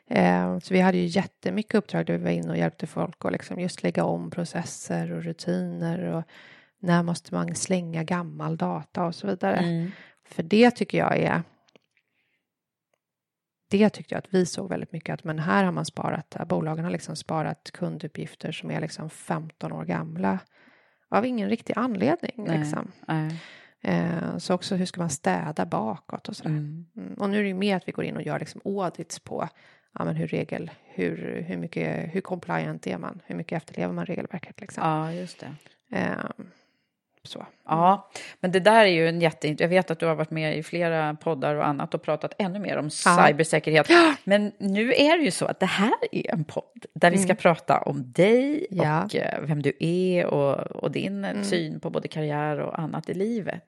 [0.10, 3.32] Eh, så vi hade ju jättemycket uppdrag där vi var inne och hjälpte folk att
[3.32, 6.24] liksom just lägga om processer och rutiner och
[6.80, 9.58] när måste man slänga gammal data och så vidare.
[9.58, 9.92] Mm.
[10.30, 11.42] För det tycker jag är
[13.70, 16.86] det tyckte jag att vi såg väldigt mycket att men här har man sparat, bolagen
[16.86, 20.40] har liksom sparat kunduppgifter som är liksom 15 år gamla
[21.10, 22.34] av ingen riktig anledning.
[22.38, 22.60] Nej.
[22.60, 22.92] Liksom.
[23.08, 23.40] Nej.
[23.82, 26.50] Eh, så också hur ska man städa bakåt och sådär.
[26.50, 26.86] Mm.
[26.98, 27.14] Mm.
[27.14, 29.50] Och nu är det ju mer att vi går in och gör liksom audits på
[29.94, 34.06] ja, men hur regel, hur, hur mycket, hur compliant är man, hur mycket efterlever man
[34.06, 34.84] regelverket liksom.
[34.84, 35.56] Ja, just det.
[35.98, 36.46] Eh,
[37.30, 37.46] så.
[37.68, 39.56] Ja, men det där är ju en jätte...
[39.60, 42.60] Jag vet att du har varit med i flera poddar och annat och pratat ännu
[42.60, 43.28] mer om Ja.
[43.28, 43.90] cybersäkerhet.
[44.24, 47.34] Men nu är det ju så att det här är en podd där vi ska
[47.36, 48.84] prata om dig Mm.
[48.84, 48.90] Ja.
[48.90, 49.04] Mm.
[49.06, 53.14] och eh, vem du är och, och din syn på både karriär och annat i
[53.14, 53.64] livet.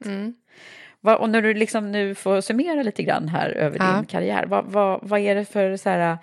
[1.03, 3.95] Va, och när du liksom nu får summera lite grann här över Ja.
[3.95, 6.17] din karriär, vad, vad, vad är det för så här...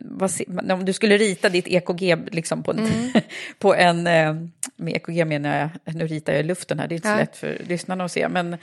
[0.00, 0.30] Vad,
[0.72, 3.10] om du skulle rita ditt EKG liksom på, en- Mm.
[3.58, 4.06] på en...
[4.06, 4.34] eh,
[4.76, 7.36] Med EKG menar jag, nu ritar jag i luften här, det är inte så lätt
[7.36, 8.28] för lyssnarna att se.
[8.28, 8.56] Men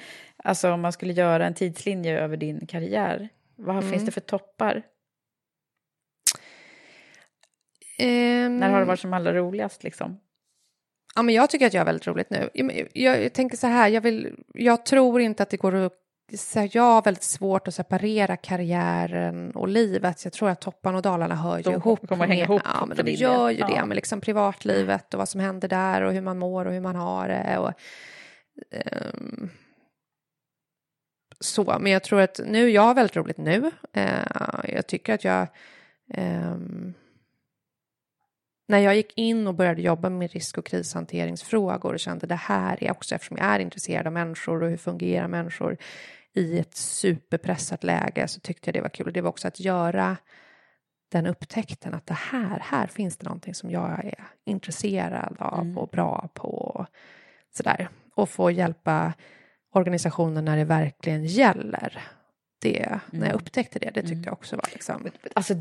[0.44, 3.92] alltså om man skulle göra en tidslinje över din karriär, vad Mm.
[3.92, 4.84] finns det för toppar?
[8.00, 10.20] Ehm, När har det varit som allra roligast liksom?
[11.16, 12.50] Ja, men jag tycker att jag har väldigt roligt nu.
[12.54, 15.94] Jag, jag, jag tänker så här, jag, vill, jag tror inte att det går att...
[16.36, 20.24] Så här, jag har väldigt svårt att separera karriären och livet.
[20.24, 22.08] Jag tror att topparna och dalarna hör ju De ihop.
[22.08, 23.86] kommer hänga ihop Ja, men de gör ju det Ja.
[23.86, 26.96] med liksom privatlivet och vad som händer där och hur man mår och hur man
[26.96, 27.58] har det.
[27.58, 27.72] Och,
[28.72, 29.50] ehm,
[31.40, 33.72] så, men jag tror att nu, jag har väldigt roligt nu.
[33.94, 35.48] Eh, jag tycker att jag...
[36.14, 36.94] ehm,
[38.68, 42.84] när jag gick in och började jobba med risk och krishanteringsfrågor och kände det här
[42.84, 45.78] är också eftersom jag är intresserad av människor och hur fungerar människor
[46.34, 49.08] i ett superpressat läge så tyckte jag det var kul.
[49.08, 50.18] Och det var också att göra
[51.12, 55.90] den upptäckten att det här, här finns det någonting som jag är intresserad av och
[55.90, 56.50] bra på.
[56.50, 56.86] Och
[57.58, 57.90] sådär.
[58.16, 59.14] Och få hjälpa
[59.74, 62.02] organisationen när det verkligen gäller.
[62.60, 65.10] Det, när jag upptäckte det, det tyckte jag också var liksom...
[65.34, 65.54] Alltså,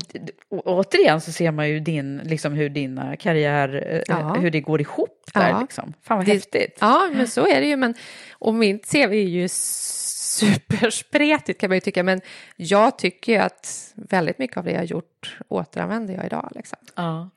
[0.49, 4.33] återigen så ser man ju din, liksom hur dina karriär, eh, Ja.
[4.33, 5.61] hur det går ihop där Ja.
[5.61, 5.93] liksom.
[6.01, 6.77] Fan vad Det- häftigt.
[6.81, 7.75] Ja, men så är det ju.
[7.77, 7.93] Men,
[8.31, 9.47] och mitt CV är ju
[10.37, 12.03] superspretigt kan man ju tycka.
[12.03, 12.21] Men
[12.55, 16.51] jag tycker ju att väldigt mycket av det jag har gjort återanvänder jag idag.
[16.55, 16.77] Liksom.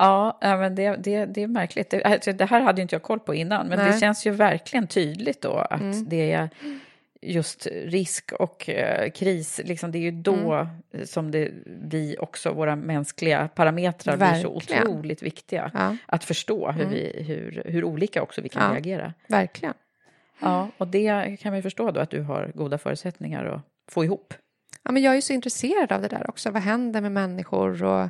[0.00, 0.38] Ja.
[0.40, 1.90] Ja, men det, det, det är märkligt.
[1.90, 4.00] Det, alltså, det här hade ju inte jag koll på innan, men det Nej.
[4.00, 6.08] känns ju verkligen tydligt då att Mm.
[6.08, 6.50] det är
[7.20, 11.06] just risk och eh, kris, liksom, det är ju då Mm.
[11.06, 14.82] som det, vi också, våra mänskliga parametrar blir så Verkligen.
[14.88, 15.70] otroligt viktiga.
[15.74, 16.94] Ja, Att förstå hur, Mm.
[16.94, 18.74] vi, hur, hur olika också vi kan Ja.
[18.74, 19.14] reagera.
[19.28, 19.74] verkligen.
[20.40, 24.34] Ja, och det kan vi förstå då att du har goda förutsättningar att få ihop.
[24.82, 26.50] Ja, men jag är ju så intresserad av det där också.
[26.50, 28.08] Vad händer med människor och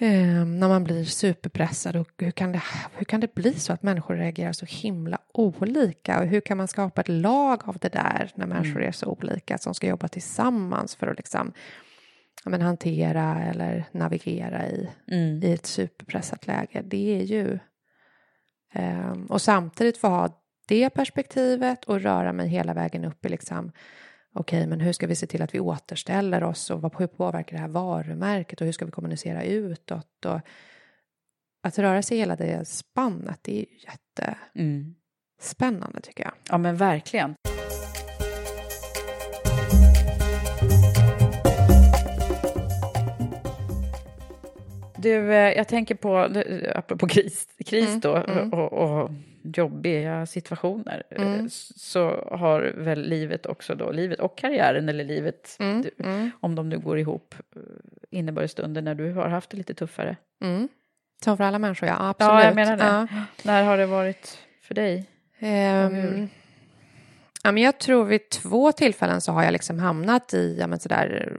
[0.00, 2.62] eh, när man blir superpressad och hur kan, det,
[2.96, 6.20] hur kan det bli så att människor reagerar så himla olika?
[6.20, 9.58] Och hur kan man skapa ett lag av det där när människor är så olika
[9.58, 11.52] som ska jobba tillsammans för att liksom
[12.44, 14.88] ja, men hantera eller navigera i,
[15.42, 16.82] i ett superpressat läge.
[16.84, 17.58] Det är ju
[18.74, 23.72] eh, och samtidigt få ha det perspektivet och röra mig hela vägen upp i liksom
[24.34, 27.62] okej, men hur ska vi se till att vi återställer oss och hur påverkar det
[27.62, 30.40] här varumärket och hur ska vi kommunicera utåt och
[31.62, 33.66] att röra sig i hela det spannet, det är ju
[35.36, 36.32] jättespännande tycker jag.
[36.48, 37.34] Ja, men verkligen.
[44.96, 46.18] Du, eh, jag tänker på,
[46.74, 48.52] apropå kris, kris Mm, då, mm.
[48.52, 49.10] Och, och
[49.42, 51.48] jobbiga situationer, eh, Mm.
[51.76, 56.54] så har väl livet också då, livet och karriären, eller livet, Mm, du, mm, om
[56.54, 57.62] de nu går ihop, eh,
[58.10, 60.16] inneburit stunder när du har haft det lite tuffare.
[60.42, 60.68] mm.
[61.24, 62.32] Som för alla människor, ja absolut.
[62.32, 62.84] Ja, jag menar det.
[62.84, 63.24] Ja.
[63.44, 65.04] När har det varit för dig?
[65.38, 66.28] Ehm,
[67.42, 70.78] ja, men jag tror vid två tillfällen så har jag liksom hamnat i ja, men
[70.78, 71.32] sådär,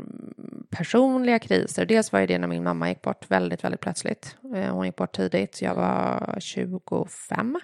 [0.71, 1.85] personliga kriser.
[1.85, 4.37] Dels var det när min mamma gick bort väldigt, väldigt plötsligt.
[4.55, 5.61] Eh, hon gick bort tidigt.
[5.61, 7.59] Jag var 25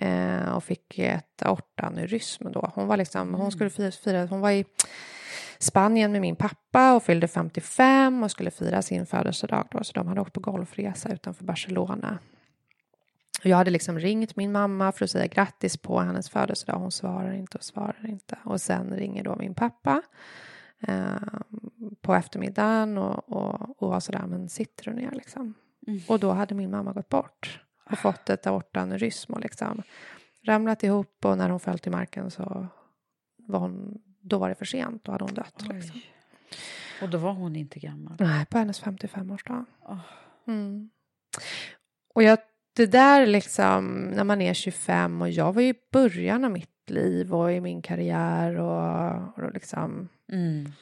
[0.00, 2.70] eh, och fick ett aortaneurysm då.
[2.74, 4.64] Hon var liksom, hon skulle fira, fira, hon var i
[5.58, 10.08] Spanien med min pappa och fyllde 55 och skulle fira sin födelsedag då, så de
[10.08, 12.18] hade åkt på golfresa utanför Barcelona.
[13.40, 16.78] Och jag hade liksom ringt min mamma för att säga grattis på hennes födelsedag.
[16.78, 18.38] Hon svarar inte och svarar inte.
[18.44, 20.02] Och sen ringer då min pappa
[20.88, 21.16] eh,
[22.00, 25.54] på eftermiddagen och, och, och var sådär, men sitter du ner liksom?
[25.86, 26.00] Mm.
[26.08, 29.82] Och då hade min mamma gått bort och fått ett aortaneurysm och liksom
[30.42, 32.66] ramlat ihop och när hon föll till marken så
[33.36, 35.64] var hon, då var det för sent, då hade hon dött.
[35.68, 36.00] Liksom.
[37.02, 38.16] Och då var hon inte gammal?
[38.20, 39.64] Nej, på hennes 55-årsdag.
[39.80, 40.00] Oh.
[40.46, 40.90] Mm.
[42.14, 42.38] Och jag
[42.76, 46.73] det där liksom när man är 25 och jag var ju i början av mitt
[46.90, 50.72] liv och i min karriär och, och liksom mm.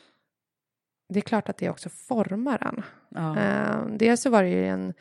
[1.08, 2.82] det är klart att det också formar en.
[3.08, 3.30] Ja.
[3.30, 4.94] Uh, dels så var det ju en,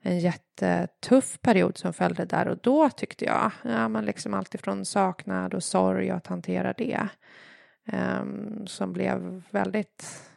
[0.00, 3.50] en jättetuff period som följde där och då tyckte jag.
[3.62, 7.08] Ja, men liksom alltifrån saknad och sorg och att hantera det.
[7.92, 10.30] Um, som blev väldigt,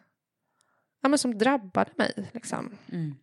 [1.02, 2.72] ja men som drabbade mig liksom.
[2.92, 3.16] Mm.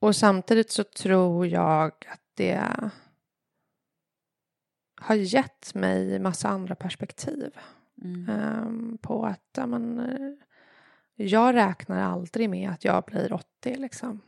[0.00, 2.90] Och samtidigt så tror jag att det
[5.00, 7.50] har gett mig massa andra perspektiv.
[8.02, 8.28] Mm.
[8.28, 10.32] Um, på att ja, men, eh,
[11.14, 14.20] jag räknar aldrig med att jag blir 80 liksom.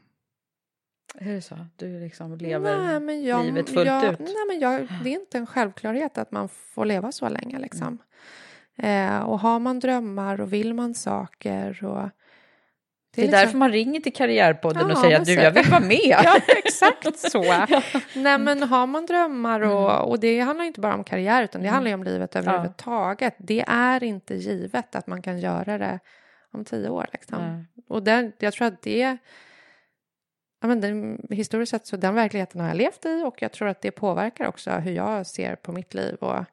[1.14, 1.66] Är det så?
[1.76, 4.18] Du liksom lever nej, jag, livet fullt jag, ut?
[4.18, 7.98] Nej, men jag, det är inte en självklarhet att man får leva så länge liksom.
[8.76, 9.18] Mm.
[9.18, 12.08] Eh, och har man drömmar och vill man saker och
[13.14, 13.46] det är, det är liksom...
[13.46, 15.98] därför man ringer till Karriärpodden ja, och säger att du, jag vill vara med.
[16.24, 17.44] ja, exakt så.
[17.44, 17.82] ja.
[18.14, 20.02] Nej, men har man drömmar och, mm.
[20.02, 21.74] och det handlar inte bara om karriär utan det mm.
[21.74, 23.34] handlar ju om livet överhuvudtaget.
[23.38, 23.44] Ja.
[23.46, 25.98] Det är inte givet att man kan göra det
[26.52, 27.06] om tio år.
[27.12, 27.38] Liksom.
[27.38, 27.64] Mm.
[27.88, 29.18] Och den, jag tror att det
[30.62, 33.68] Ja, men den, historiskt sett så den verkligheten har jag levt i och jag tror
[33.68, 36.44] att det påverkar också hur jag ser på mitt liv och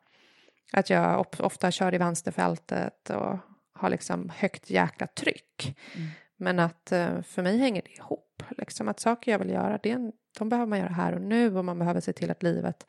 [0.74, 3.38] att jag ofta kör i vänsterfältet och
[3.74, 5.78] har liksom högt jäkla tryck.
[5.96, 6.10] Mm.
[6.42, 8.44] Men att eh, för mig hänger det ihop.
[8.58, 11.58] Liksom att saker jag vill göra, det en, de behöver man göra här och nu
[11.58, 12.88] och man behöver se till att livet,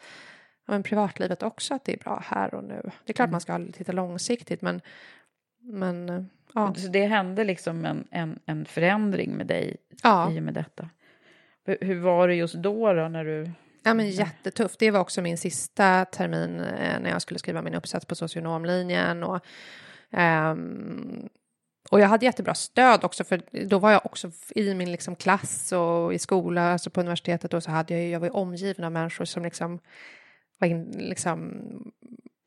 [0.66, 2.90] men privatlivet också, att det är bra här och nu.
[3.04, 3.32] Det är klart mm.
[3.32, 4.80] man ska titta långsiktigt men,
[5.60, 6.22] men eh,
[6.54, 6.74] ja.
[6.74, 10.32] Så det hände liksom en, en, en förändring med dig ja.
[10.32, 10.88] i och med detta?
[11.80, 13.50] Hur var det just då, då när du
[13.82, 14.78] Ja, men jättetufft.
[14.78, 19.22] Det var också min sista termin eh, när jag skulle skriva min uppsats på socionomlinjen.
[19.22, 19.44] Och,
[20.10, 21.28] um,
[21.90, 25.72] och jag hade jättebra stöd också, för då var jag också i min liksom klass
[25.72, 29.24] och i skola, alltså på universitetet, och så hade jag, jag var omgiven av människor
[29.24, 29.78] som liksom
[30.58, 31.62] var in, liksom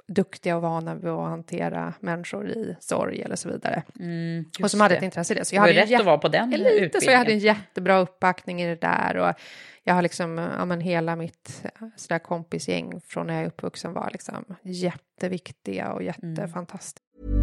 [0.07, 3.83] duktiga och vana vid att hantera människor i sorg eller så vidare.
[3.99, 5.45] Mm, och som hade ett intresse i det.
[5.45, 7.01] Så jag hade rätt att vara på den lite, utbildningen.
[7.01, 9.17] Så jag hade en jättebra uppbackning i det där.
[9.17, 9.33] Och
[9.83, 11.63] jag har liksom, ja men hela mitt
[11.95, 16.07] sådär kompisgäng från när jag är uppvuxen var liksom jätteviktiga och mm.
[16.07, 17.05] jättefantastiska.
[17.25, 17.42] Mm.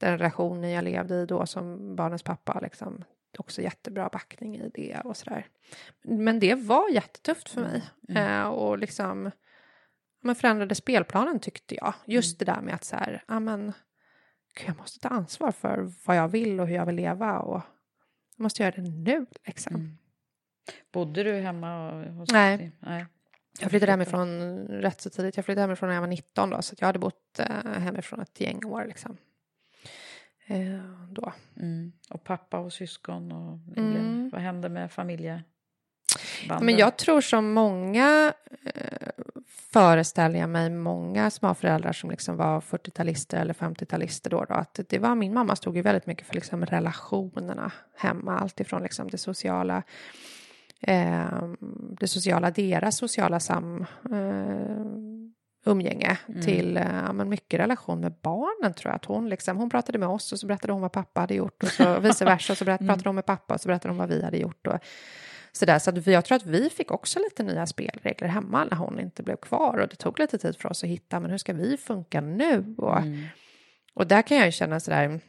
[0.00, 3.04] den relationen jag levde i då som barnens pappa, liksom,
[3.38, 5.46] också jättebra backning i det och sådär.
[6.02, 7.82] Men det var jättetufft för mig.
[8.08, 8.40] Mm.
[8.40, 9.30] Eh, och liksom
[10.20, 11.94] men förändrade spelplanen tyckte jag.
[12.04, 12.46] Just mm.
[12.46, 13.72] det där med att så här, ja men,
[14.66, 17.62] jag måste ta ansvar för vad jag vill och hur jag vill leva och
[18.36, 19.74] jag måste göra det nu liksom.
[19.74, 19.98] Mm.
[20.92, 22.72] Bodde du hemma hos Nej.
[22.80, 23.06] Nej.
[23.60, 25.36] Jag flyttade hemifrån rätt så tidigt.
[25.36, 28.40] Jag flyttade hemifrån när jag var 19 då, så jag hade bott eh, hemifrån ett
[28.40, 29.16] gäng år liksom.
[30.50, 31.32] Eh, då.
[31.56, 31.92] Mm.
[32.10, 34.30] Och pappa och syskon och mm.
[34.32, 35.42] vad hände med familje?
[36.60, 38.32] Men jag tror som många
[38.74, 39.08] eh,
[39.72, 44.98] föreställer jag mig många småföräldrar som liksom var 40-talister eller 50-talister då, då, att det
[44.98, 49.82] var min mamma stod ju väldigt mycket för liksom relationerna hemma, alltifrån liksom det sociala
[50.80, 51.48] eh,
[52.00, 54.84] det sociala, deras sociala sam, eh,
[55.64, 56.42] umgänge mm.
[56.42, 58.96] till eh, men mycket relation med barnen tror jag.
[58.96, 61.62] Att hon, liksom, hon pratade med oss och så berättade hon vad pappa hade gjort
[61.62, 62.52] och så vice versa.
[62.52, 62.94] Och så berättade, mm.
[62.94, 64.66] pratade hon med pappa och så berättade hon vad vi hade gjort.
[64.66, 64.78] Och,
[65.52, 65.78] sådär.
[65.78, 69.22] Så att jag tror att vi fick också lite nya spelregler hemma när hon inte
[69.22, 69.78] blev kvar.
[69.78, 72.74] Och det tog lite tid för oss att hitta, men hur ska vi funka nu?
[72.78, 73.26] Och, mm.
[73.94, 75.20] och där kan jag ju känna sådär,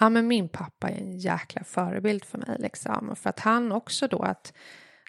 [0.00, 3.16] ja men min pappa är en jäkla förebild för mig liksom.
[3.16, 4.52] För att han också då att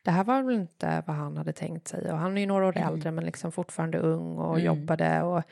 [0.06, 2.68] det här var väl inte vad han hade tänkt sig och han är ju några
[2.68, 2.94] år mm.
[2.94, 4.66] äldre men liksom fortfarande ung och mm.
[4.66, 5.44] jobbade och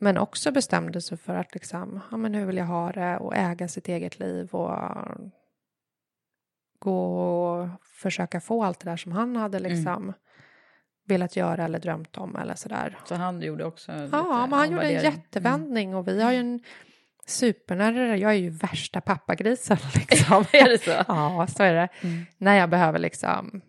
[0.00, 3.36] men också bestämde sig för att liksom, ja men hur vill jag ha det och
[3.36, 4.78] äga sitt eget liv och
[6.78, 9.72] gå och försöka få allt det där som han hade mm.
[9.72, 10.14] liksom mm.
[11.06, 12.98] velat göra eller drömt om eller sådär.
[13.04, 15.98] Så han gjorde också Ja, men han gjorde en jättevändning mm.
[15.98, 16.60] och vi har ju en
[17.30, 20.44] supernära, jag är ju värsta pappagrisen liksom.
[20.52, 21.04] är det så?
[21.08, 21.88] Ja, så är det.
[22.00, 22.26] Mm.
[22.38, 23.60] När jag behöver liksom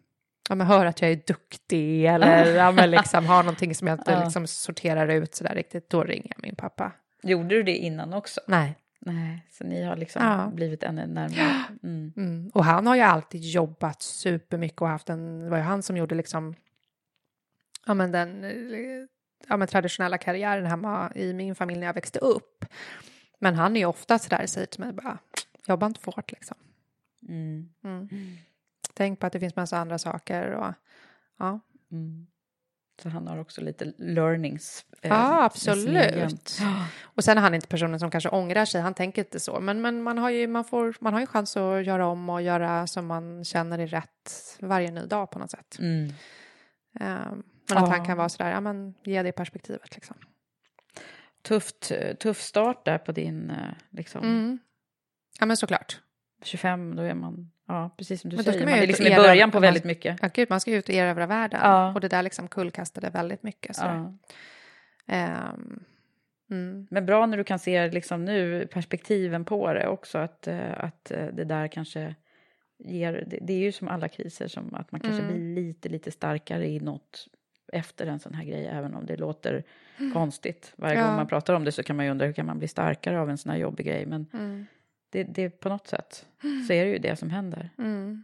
[0.49, 3.99] ja, men höra att jag är duktig eller ja, men liksom, har någonting som jag
[3.99, 4.23] inte ja.
[4.23, 6.91] liksom, sorterar ut sådär riktigt, då ringer jag min pappa.
[7.23, 8.41] Gjorde du det innan också?
[8.47, 8.75] Nej.
[9.05, 10.51] Nej, så ni har liksom ja.
[10.53, 11.63] blivit ännu närmare.
[11.83, 12.13] Mm.
[12.17, 12.51] Mm.
[12.53, 15.97] Och han har ju alltid jobbat supermycket och haft en, det var ju han som
[15.97, 16.55] gjorde liksom,
[17.85, 18.43] ja men den
[19.47, 22.65] ja, men traditionella karriären hemma i min familj när jag växte upp.
[23.43, 25.17] Men han är ju ofta sådär, säger till mig bara,
[25.67, 26.57] jobba inte för hårt liksom.
[27.27, 27.69] Mm.
[27.83, 28.09] mm.
[28.93, 30.73] Tänk på att det finns massa andra saker och
[31.39, 31.59] ja.
[31.91, 32.27] Mm.
[33.01, 34.85] Så han har också lite learnings.
[35.01, 36.59] Eh, ja, absolut.
[37.03, 39.59] Och sen är han inte personen som kanske ångrar sig, han tänker inte så.
[39.59, 42.41] Men, men man, har ju, man, får, man har ju chans att göra om och
[42.41, 45.79] göra som man känner är rätt varje ny dag på något sätt.
[45.79, 46.05] Mm.
[46.05, 47.95] Um, men att ja.
[47.95, 50.15] han kan vara sådär, ja men ge det perspektivet liksom.
[51.41, 54.23] Tufft, tuff start där på din, eh, liksom.
[54.23, 54.59] Mm.
[55.39, 56.01] Ja men såklart.
[56.43, 58.65] 25, då är man Ja, precis som du säger.
[58.65, 60.19] Man är liksom i början på väldigt mycket.
[60.21, 61.59] Ja, gud, man ska ut och erövra världen.
[61.63, 61.93] Ja.
[61.93, 63.77] Och det där liksom kullkastade väldigt mycket.
[63.81, 64.13] Ja.
[65.07, 65.83] Um,
[66.51, 66.87] mm.
[66.89, 70.17] Men bra när du kan se liksom nu perspektiven på det också.
[70.17, 72.15] Att, eh, att eh, det där kanske
[72.77, 73.25] ger...
[73.27, 75.33] Det, det är ju som alla kriser, som att man kanske mm.
[75.33, 77.27] blir lite, lite starkare i något
[77.71, 79.63] efter en sån här grej, även om det låter
[79.97, 80.13] mm.
[80.13, 80.73] konstigt.
[80.75, 81.07] Varje ja.
[81.07, 83.19] gång man pratar om det så kan man ju undra hur kan man bli starkare
[83.19, 84.05] av en sån här jobbig grej.
[84.05, 84.65] Men mm
[85.11, 86.25] det, det på något sätt
[86.67, 87.69] så är det ju det som händer.
[87.77, 88.23] Mm.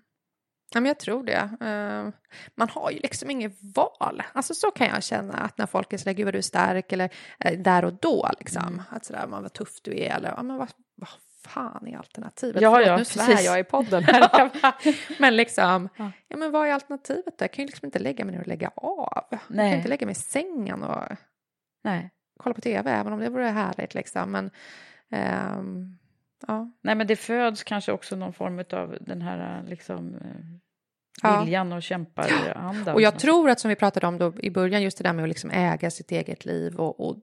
[0.73, 1.49] Ja, men jag tror det.
[1.61, 2.13] Uh,
[2.55, 4.23] man har ju liksom inget val.
[4.33, 6.91] Alltså så kan jag känna att när folk är sådär, gud vad du är stark
[6.91, 7.09] eller
[7.45, 8.67] uh, där och då liksom.
[8.67, 8.81] Mm.
[8.89, 11.09] Att sådär, man vad tuff du är eller ja, men vad, vad
[11.45, 12.61] fan är alternativet?
[12.61, 14.51] Ja, Förlåt, ja, nu svär jag i podden här.
[15.21, 16.11] men liksom, ja.
[16.27, 16.37] ja.
[16.37, 17.43] men vad är alternativet då?
[17.43, 19.25] Jag kan ju liksom inte lägga mig ner och lägga av.
[19.29, 19.65] Nej.
[19.65, 21.03] Jag kan inte lägga mig i sängen och
[21.83, 22.09] Nej.
[22.39, 24.31] kolla på tv, även om det vore härligt liksom.
[24.31, 24.51] Men
[25.57, 25.97] um,
[26.47, 26.71] Ja.
[26.81, 30.15] Nej, men det föds kanske också någon form av den här liksom,
[31.23, 31.75] viljan ja.
[31.75, 32.95] och kämparandan.
[32.95, 35.23] Och jag tror att som vi pratade om då i början, just det där med
[35.23, 37.17] att liksom äga sitt eget liv och, och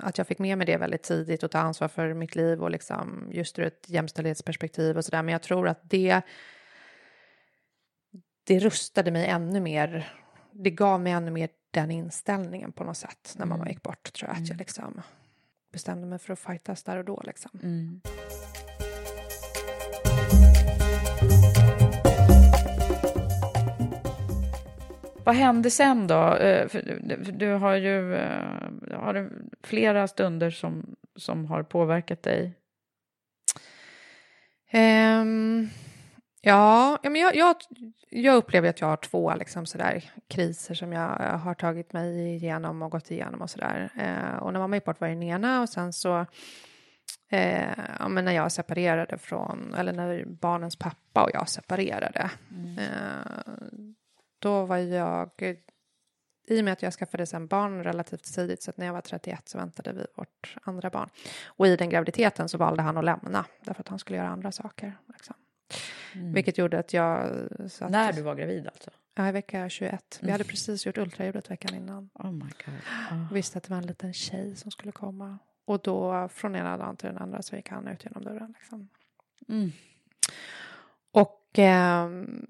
[0.00, 2.70] att jag fick med mig det väldigt tidigt och ta ansvar för mitt liv och
[2.70, 5.22] liksom just ur ett jämställdhetsperspektiv och sådär.
[5.22, 6.22] Men jag tror att det
[8.46, 10.12] det rustade mig ännu mer.
[10.52, 13.72] Det gav mig ännu mer den inställningen på något sätt när mamma Mm.
[13.72, 14.42] gick bort tror jag.
[14.42, 15.02] Att jag liksom
[15.72, 17.50] bestämde mig för att fightas där och då liksom.
[17.62, 18.00] Mm.
[25.24, 26.36] Vad hände sen då?
[26.36, 26.68] Eh,
[27.32, 28.58] du, har ju eh,
[28.92, 29.30] har du
[29.62, 32.54] flera stunder som, som har påverkat dig.
[34.70, 35.68] Ehm,
[36.40, 37.56] ja, men jag, jag,
[38.10, 42.34] jag upplever att jag har två liksom, sådär, kriser som jag eh, har tagit mig
[42.34, 43.90] igenom och gått igenom och sådär.
[43.96, 46.26] Eh, och när mamma gick bort var det den ena och sen så
[47.30, 52.30] eh, ja, men när jag separerade från, eller när barnens pappa och jag separerade.
[52.78, 53.44] Eh,
[54.44, 55.30] då var jag,
[56.48, 59.48] i och med att jag skaffade sen barn relativt tidigt, så när jag var 31
[59.48, 61.08] så väntade vi vårt andra barn.
[61.46, 64.52] Och i den graviditeten så valde han att lämna, därför att han skulle göra andra
[64.52, 64.92] saker.
[65.12, 65.34] Liksom.
[66.14, 67.30] Vilket gjorde att jag...
[67.68, 68.90] Så att, När du var gravid alltså?
[69.14, 70.18] Ja, i vecka 21.
[70.20, 70.32] Vi Mm.
[70.32, 72.10] hade precis gjort ultraljudet veckan innan.
[72.14, 72.74] Oh my god.
[73.30, 75.38] Och visste att det var en liten tjej som skulle komma.
[75.64, 78.54] Och då, från ena dagen till den andra, så gick han ut genom dörren.
[78.58, 78.88] Liksom.
[79.48, 79.72] Mm.
[81.12, 82.46] Och, ehm,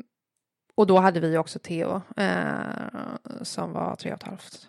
[0.75, 2.62] och då hade vi också Theo, eh,
[3.43, 4.68] som var tre och ett halvt.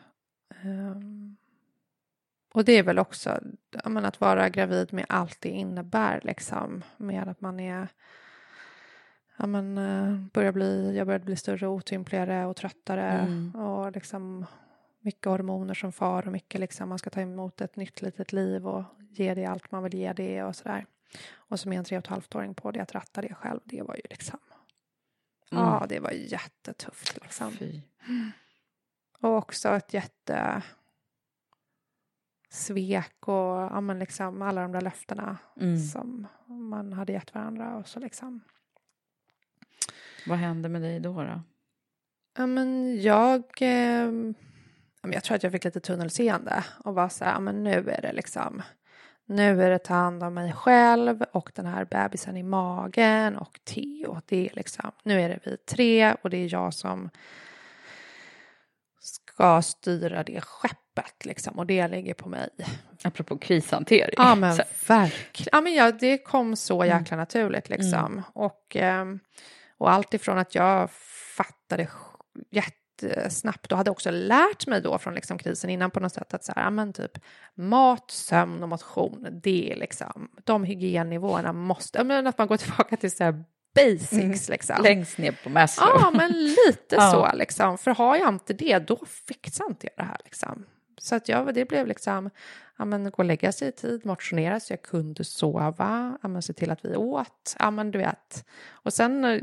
[0.63, 1.37] Ehm,
[2.53, 3.39] och det är väl också
[3.83, 6.83] ja, men att vara gravid med allt det innebär, liksom.
[6.97, 7.87] Med att man är...
[9.37, 13.11] Ja, men, eh, börjar bli, jag började bli större, otympligare och tröttare.
[13.11, 13.55] Mm.
[13.55, 14.45] Och liksom
[14.99, 18.67] mycket hormoner som far och mycket liksom, man ska ta emot ett nytt litet liv
[18.67, 20.85] och ge det allt man vill ge det och sådär.
[21.35, 23.81] Och som är en tre och ett halvt-åring på det, att ratta det själv, det
[23.81, 24.39] var ju liksom...
[25.51, 25.63] Mm.
[25.63, 27.51] Ja, det var jättetufft liksom.
[27.51, 27.81] Fy.
[29.19, 30.61] Och också ett jätte
[32.49, 35.77] svek och ja, men liksom alla de där löftena Mm.
[35.77, 38.39] som man hade gett varandra och så liksom.
[40.27, 41.23] Vad hände med dig då?
[41.23, 41.41] då?
[42.37, 44.11] Ja, men jag, eh,
[45.01, 48.01] jag tror att jag fick lite tunnelseende och var så här, ja, men nu är
[48.01, 48.61] det liksom,
[49.25, 53.59] nu är det ta hand om mig själv och den här bebisen i magen och
[53.63, 54.21] Theo.
[54.25, 57.09] Det är liksom, nu är det vi tre och det är jag som
[58.99, 62.49] ska styra det skeppet liksom och det ligger på mig.
[63.03, 64.15] Apropå krishantering.
[64.17, 64.57] Ja men
[64.87, 65.49] verkligen.
[65.51, 68.21] Ja men ja, det kom så jäkla naturligt liksom.
[68.33, 69.19] Och, ehm,
[69.77, 70.89] och allt ifrån att jag
[71.37, 72.45] fattade sj-
[73.03, 76.43] jättesnabbt och hade också lärt mig då från liksom krisen innan på något sätt att
[76.43, 77.19] så här, men typ
[77.55, 82.97] mat, sömn och motion, det är liksom de hygiennivåerna måste, men att man går tillbaka
[82.97, 83.43] till så här
[83.75, 84.75] basics liksom.
[84.83, 85.89] Längst ner på Maslow.
[86.01, 86.55] Ja, men lite
[86.95, 87.11] Ja.
[87.11, 87.77] så liksom.
[87.77, 90.65] För har jag inte det, då fixar inte jag det här liksom.
[90.97, 92.29] Så att jag, det blev liksom,
[92.77, 96.41] ja men gå och lägga sig i tid, motionera så jag kunde sova, ja men
[96.41, 98.45] se till att vi åt, ja men du vet.
[98.71, 99.41] Och sen, eh,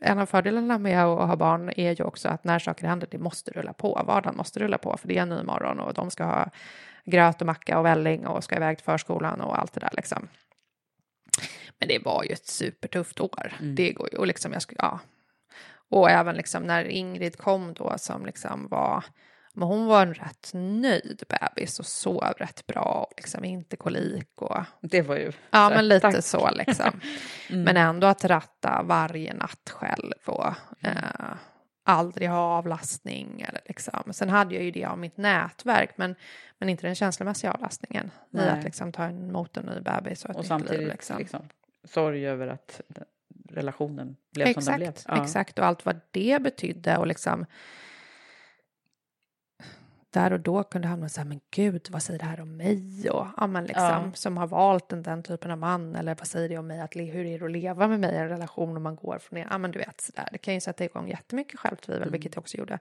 [0.00, 3.18] en av fördelarna med att ha barn är ju också att när saker händer, det
[3.18, 6.10] måste rulla på, vardagen måste rulla på, för det är en ny morgon och de
[6.10, 6.50] ska ha
[7.04, 10.28] gröt och macka och välling och ska iväg till förskolan och allt det där liksom.
[11.78, 13.52] Men det var ju ett supertufft år.
[13.60, 14.98] Det går ju, och liksom jag skulle, ja.
[15.90, 19.04] Och även liksom när Ingrid kom då som liksom var,
[19.60, 24.42] men hon var en rätt nöjd bebis och sov rätt bra och liksom inte kolik
[24.42, 25.32] och Det var ju...
[25.50, 26.24] Ja, så- men lite tack.
[26.24, 27.00] så liksom.
[27.50, 30.46] Men ändå att ratta varje natt själv och
[30.80, 31.34] eh,
[31.84, 33.40] aldrig ha avlastning.
[33.48, 34.12] Eller liksom.
[34.12, 36.14] Sen hade jag ju det av mitt nätverk, men,
[36.58, 38.06] men inte den känslomässiga avlastningen.
[38.06, 38.48] I Nej.
[38.48, 40.88] att liksom ta emot en ny bebis och Och samtidigt liv.
[40.88, 41.18] Liksom.
[41.18, 41.48] liksom,
[41.84, 42.80] sorg över att
[43.50, 44.88] relationen blev som den blev.
[44.88, 45.58] Exakt, exakt.
[45.58, 47.46] Och allt vad det betydde och liksom
[50.10, 53.10] där och då kunde hamna så här, men gud, vad säger det här om mig?
[53.10, 54.10] Och, ja, men liksom, Ja.
[54.14, 56.96] Som har valt en, den typen av man, eller vad säger det om mig, att,
[56.96, 59.46] hur är det att leva med mig i en relation om man går från det?
[59.50, 60.28] Ja, men du vet, så där.
[60.32, 62.12] Det kan ju sätta igång jättemycket självtvivel, Mm.
[62.12, 62.78] vilket jag också gjorde.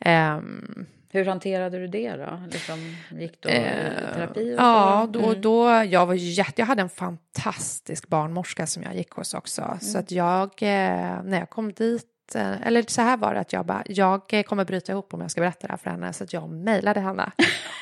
[0.00, 2.42] Ehm, Hur hanterade du det då?
[2.52, 4.54] Liksom, gick du i Eh, terapi?
[4.54, 5.18] Och Ja, så?
[5.18, 5.40] då, Mm.
[5.40, 9.78] då, jag var jätte, jag hade en fantastisk barnmorska som jag gick hos också.
[9.80, 10.00] Så Mm.
[10.00, 13.66] att jag, eh, när jag kom dit, eh, eller så här var det att jag
[13.66, 16.12] bara, jag eh, kommer bryta ihop om jag ska berätta det här för henne.
[16.12, 17.32] Så att jag mejlade henne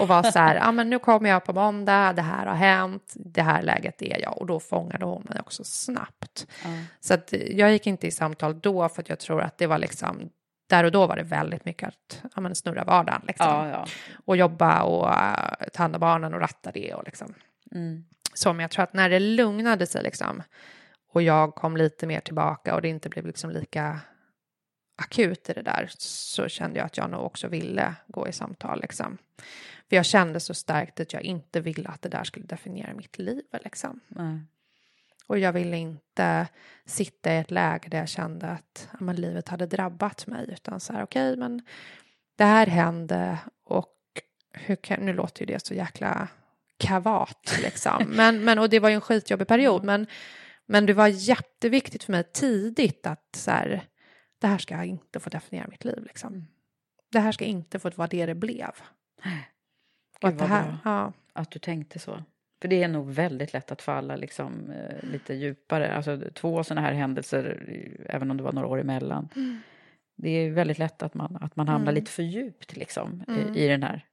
[0.01, 3.15] och var så här, ja men nu kommer jag på måndag, det här har hänt,
[3.15, 4.39] det här läget är jag.
[4.39, 6.47] Och då fångade hon mig också snabbt.
[7.01, 9.79] Så att jag gick inte i samtal då för att jag tror att det var
[9.79, 10.31] liksom,
[10.69, 13.23] där och då var det väldigt mycket att ja, men snurra vardagen.
[13.27, 13.87] Liksom Ja, ja.
[14.25, 17.35] och jobba och uh, ta hand om barnen och ratta det och liksom.
[17.73, 18.05] Mm.
[18.35, 20.43] Så men jag tror att när det lugnade sig liksom
[21.13, 24.01] och jag kom lite mer tillbaka och det inte blev liksom lika
[24.99, 28.81] akut i det där så kände jag att jag nog också ville gå i samtal.
[28.81, 29.19] Liksom.
[29.89, 33.19] För jag kände så starkt att jag inte ville att det där skulle definiera mitt
[33.19, 33.43] liv.
[33.65, 34.01] Liksom.
[34.09, 34.41] Nej.
[35.27, 36.49] Och jag ville inte
[36.87, 40.47] sitta i ett läge där jag kände att ja, men, livet hade drabbat mig.
[40.53, 41.63] Utan så här, okej, okay, men
[42.37, 43.95] det här hände och
[44.53, 46.29] hur kan, nu låter ju det så jäkla
[46.77, 48.05] kavat liksom.
[48.17, 49.85] Men, men, och det var ju en skitjobbig period.
[49.85, 50.07] Men,
[50.67, 53.85] men det var jätteviktigt för mig tidigt att så här,
[54.39, 56.47] det här ska inte få definiera mitt liv liksom.
[57.13, 58.71] Det här ska inte få vara det det blev.
[60.21, 61.13] Gud, vad här, bra ja.
[61.33, 62.23] att du tänkte så.
[62.61, 65.93] För det är nog väldigt lätt att falla liksom, eh, lite djupare.
[65.93, 67.65] Alltså två sådana här händelser,
[68.07, 69.29] även om det var några år emellan.
[69.37, 69.61] Mm.
[70.17, 71.95] Det är väldigt lätt att man, att man hamnar mm.
[71.95, 73.55] lite för djupt liksom, mm.
[73.55, 74.05] i, i, den här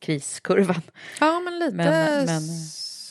[0.00, 0.82] kriskurvan.
[1.20, 2.42] Ja, men lite men, men,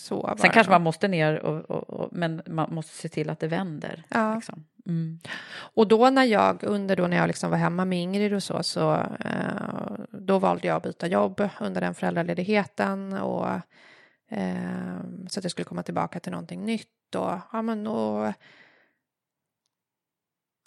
[0.04, 3.40] så Sen kanske man måste ner, och, och, och, men man måste se till att
[3.40, 4.04] det vänder.
[4.10, 4.36] Ja.
[4.36, 4.66] Liksom.
[4.86, 5.20] Mm.
[5.56, 8.64] Och då när jag, under då när jag liksom var hemma med Ingrid och så,
[8.64, 13.48] så eh, då valde jag att byta jobb under den föräldraledigheten och
[14.30, 18.34] eh, så att jag skulle komma tillbaka till någonting nytt och ja men och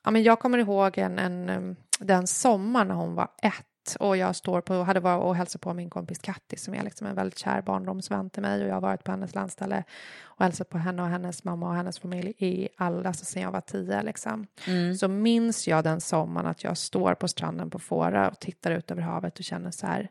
[0.05, 4.37] ja men jag kommer ihåg en, en den sommaren när hon var ett och jag
[4.37, 7.39] står på, hade varit och hälsat på min kompis Katti som är liksom en väldigt
[7.39, 9.84] kär barndomsvän till mig och jag har varit på hennes landställe
[10.22, 13.53] och hälsat på henne och hennes mamma och hennes familj i alla, alltså sen jag
[13.53, 14.47] var tio liksom.
[14.66, 14.95] Mm.
[14.95, 18.91] Så minns jag den sommaren att jag står på stranden på Fårö och tittar ut
[18.91, 20.11] över havet och känner så här,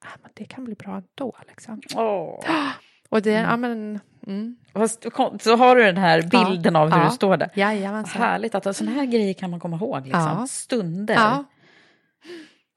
[0.00, 1.80] ah, men det kan bli bra ändå liksom.
[1.96, 2.40] Oh.
[3.08, 3.50] Och det, mm.
[3.50, 4.00] ja men...
[4.26, 4.56] Mm.
[5.40, 7.04] Så har du den här bilden ja, av hur ja.
[7.04, 7.50] du står där.
[7.54, 8.22] Jajamensan.
[8.22, 10.36] Härligt att sådana här grejer kan man komma ihåg, liksom.
[10.38, 10.46] Ja.
[10.48, 11.14] stunder.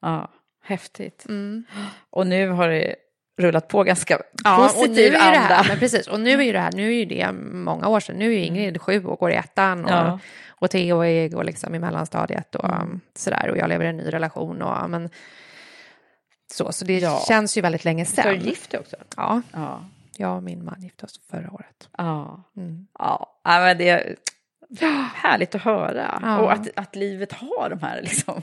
[0.00, 0.28] Ja.
[0.68, 0.74] Ja.
[0.74, 1.26] Häftigt.
[1.28, 1.64] Mm.
[2.10, 2.96] Och nu har det
[3.38, 6.42] rullat på ganska ja, positiv och nu är det här, men precis, och nu är
[6.42, 9.04] ju det här, nu är ju det många år sedan, nu är ju Ingrid sju
[9.04, 10.18] och går i ettan och, ja.
[10.48, 13.00] och Theo är, går liksom i mellanstadiet och mm.
[13.14, 15.10] sådär och jag lever i en ny relation och men
[16.52, 17.24] så, så det ja.
[17.28, 18.24] känns ju väldigt länge sedan.
[18.24, 18.96] Du är gift också?
[19.16, 19.42] Ja.
[19.52, 19.84] ja,
[20.16, 21.88] jag och min man gifte oss förra året.
[21.98, 22.86] Ja, mm.
[22.98, 23.36] ja.
[23.44, 24.16] men det är
[25.14, 26.38] härligt att höra ja.
[26.38, 28.42] och att, att livet har de här liksom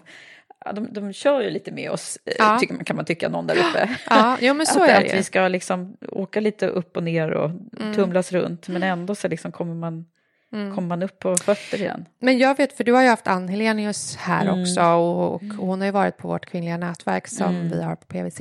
[0.66, 2.58] Ja, de, de kör ju lite med oss, eh, ja.
[2.60, 3.90] tycker, kan man tycka, någon där uppe.
[4.10, 5.08] Ja, jo, men så att, är det.
[5.08, 7.96] Att vi ska liksom åka lite upp och ner och mm.
[7.96, 10.06] tumlas runt, men ändå så liksom kommer man
[10.54, 10.76] Mm.
[10.76, 12.06] kommer man upp på fötter igen.
[12.20, 14.62] Men jag vet, för du har ju haft Ann Helenius här mm.
[14.62, 17.70] också och, och, hon har ju varit på vårt kvinnliga nätverk som mm.
[17.70, 18.40] vi har på PVC.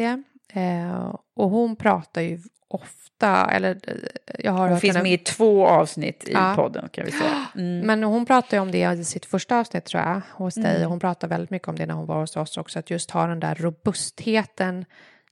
[0.54, 2.38] Eh, och hon pratar ju
[2.68, 3.94] ofta, eller eh,
[4.38, 5.02] jag har Hon finns henne...
[5.02, 6.52] med i två avsnitt i ja.
[6.56, 7.46] podden kan vi säga.
[7.54, 7.86] Mm.
[7.86, 10.76] Men hon pratar ju om det i sitt första avsnitt tror jag, hos dig.
[10.76, 10.90] Mm.
[10.90, 13.26] Hon pratar väldigt mycket om det när hon var hos oss också, att just ha
[13.26, 14.84] den där robustheten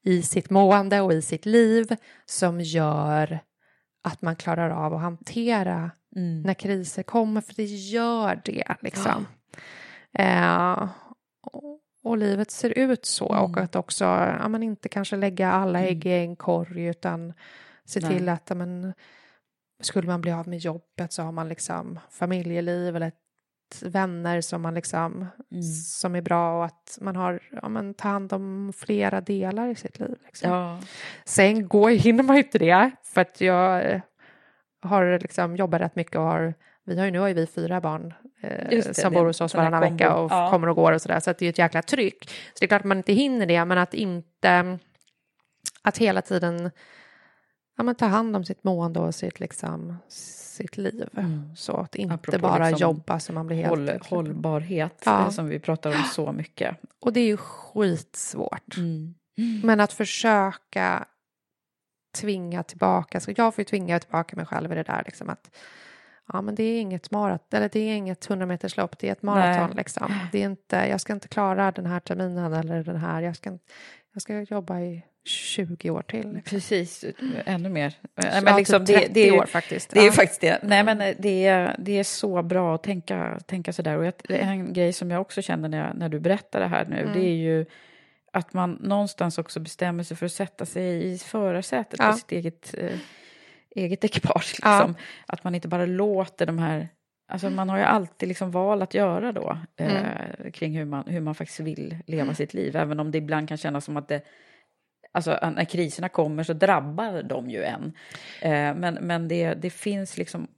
[0.04, 1.96] i sitt mående och i sitt liv
[2.26, 3.38] som gör
[4.04, 6.42] att man klarar av att hantera mm.
[6.42, 9.26] när kriser kommer, för det gör det liksom.
[10.12, 10.82] Ja.
[10.82, 10.88] Eh,
[12.02, 13.44] och livet ser ut så mm.
[13.44, 15.90] och att också, ja men inte kanske lägga alla mm.
[15.90, 17.32] ägg i en korg utan
[17.84, 18.10] se Nej.
[18.10, 18.92] till att, ja men
[19.80, 23.12] skulle man bli av med jobbet så har man liksom familjeliv eller
[23.82, 25.62] vänner som man liksom, mm.
[25.62, 29.74] som är bra och att man har, ja men ta hand om flera delar i
[29.74, 30.16] sitt liv.
[30.24, 30.50] Liksom.
[30.50, 30.80] Ja.
[31.24, 34.00] Sen går, hinner man ju inte det för att jag
[34.82, 37.80] har liksom jobbat rätt mycket och har vi har ju, nu har ju vi fyra
[37.80, 40.50] barn eh, som bor hos oss varannan vecka och ja.
[40.50, 42.30] kommer och går och sådär, så att det är ett jäkla tryck.
[42.30, 44.78] Så det är klart att man inte hinner det, men att inte,
[45.82, 46.70] att hela tiden
[47.76, 51.08] ja, men ta hand om sitt mående och sitt, liksom, sitt liv.
[51.16, 51.56] Mm.
[51.56, 53.68] Så att inte Apropå bara liksom jobba så man blir helt...
[53.68, 55.30] Håll, hållbarhet, ja.
[55.30, 56.76] som vi pratar om så mycket.
[57.00, 58.76] Och det är ju skitsvårt.
[58.76, 59.14] Mm.
[59.64, 61.06] Men att försöka
[62.18, 65.50] tvinga tillbaka, så jag får ju tvinga tillbaka mig själv i det där, liksom att
[66.32, 69.22] ja men det är inget marat, eller det är inget 100 meterslopp, det är ett
[69.22, 70.18] maraton liksom.
[70.32, 73.58] Det är inte, jag ska inte klara den här terminen eller den här, jag ska,
[74.12, 76.32] jag ska jobba i 20 år till.
[76.32, 76.42] Liksom.
[76.42, 77.04] Precis,
[77.44, 77.94] ännu mer.
[78.14, 79.90] Men ja, liksom, typ 30 det, det är, år faktiskt.
[79.90, 80.12] Det är ja.
[80.12, 80.58] faktiskt det.
[80.62, 83.96] Nej men det är, det är så bra att tänka, tänka sådär.
[83.96, 87.00] Och en grej som jag också känner när, jag, när du berättar det här nu,
[87.00, 87.12] mm.
[87.12, 87.66] det är ju
[88.32, 92.10] att man någonstans också bestämmer sig för att sätta sig i förarsätet ja.
[92.10, 92.98] på sitt eget eh,
[93.74, 94.52] eget ekipage.
[94.52, 94.94] Liksom.
[94.98, 95.04] Ja.
[95.26, 96.88] Att man inte bara låter de här...
[97.28, 99.96] Alltså man har ju alltid liksom val att göra då mm.
[99.96, 102.34] eh, kring hur man, hur man faktiskt vill leva mm.
[102.34, 102.76] sitt liv.
[102.76, 104.22] Även om det ibland kan kännas som att det...
[105.12, 107.92] Alltså när kriserna kommer så drabbar de ju en.
[108.40, 110.48] Eh, men men det, det finns liksom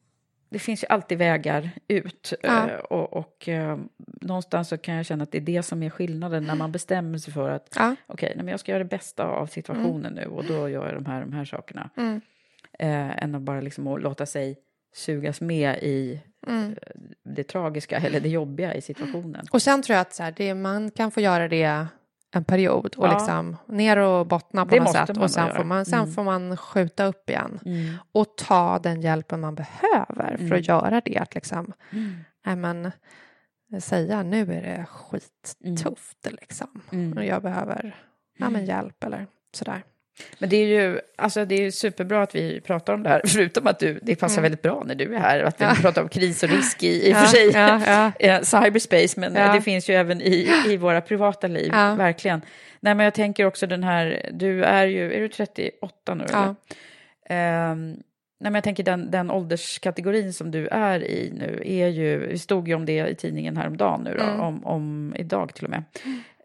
[0.54, 2.32] det finns ju alltid vägar ut.
[2.42, 2.70] Ja.
[2.70, 3.78] Eh, och, och eh,
[4.20, 7.18] någonstans så kan jag känna att det är det som är skillnaden när man bestämmer
[7.18, 7.96] sig för att ja.
[8.06, 10.14] okej, okay, jag ska göra det bästa av situationen mm.
[10.14, 11.90] nu och då gör jag de här, de här sakerna.
[12.78, 14.56] Mm eh, än att bara liksom låta sig
[14.94, 16.70] sugas med i Mm.
[16.70, 16.76] eh,
[17.24, 19.46] det tragiska eller det jobbiga i situationen.
[19.52, 21.86] Och sen tror jag att så här, det, man kan få göra det
[22.34, 23.12] en period och Ja.
[23.12, 26.12] liksom ner och bottna på Det något sätt och sen, får man, sen Mm.
[26.12, 27.94] får man skjuta upp igen Mm.
[28.12, 30.58] och ta den hjälpen man behöver för Mm.
[30.58, 31.18] att göra det.
[31.18, 32.60] Att liksom, Mm.
[32.60, 32.92] men,
[33.80, 36.80] säga nu är det skittufft liksom.
[36.92, 37.18] Mm.
[37.18, 37.96] Och jag behöver
[38.38, 39.82] ja, men hjälp eller sådär.
[40.38, 43.66] Men det är ju alltså det är superbra att vi pratar om det här, förutom
[43.66, 44.42] att du, det passar Mm.
[44.42, 45.74] väldigt bra när du är här, att vi Ja.
[45.80, 47.50] pratar om kris och risk i, i och Ja, för sig
[48.28, 52.42] ja, cyberspace, men det finns ju även i, i våra privata liv, verkligen.
[52.80, 56.24] Nej, men jag tänker också den här, du är ju, är du 38 nu?
[56.24, 56.54] Eller?
[57.28, 58.00] Ehm, nej,
[58.40, 62.68] men jag tänker den, den ålderskategorin som du är i nu är ju, vi stod
[62.68, 64.40] ju om det i tidningen häromdagen nu då, Mm.
[64.40, 65.82] om, om idag till och med,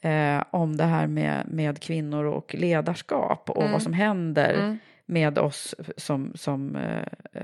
[0.02, 3.72] eh, om det här med, med kvinnor och ledarskap och Mm.
[3.72, 4.78] vad som händer Mm.
[5.06, 7.44] med oss som, som eh,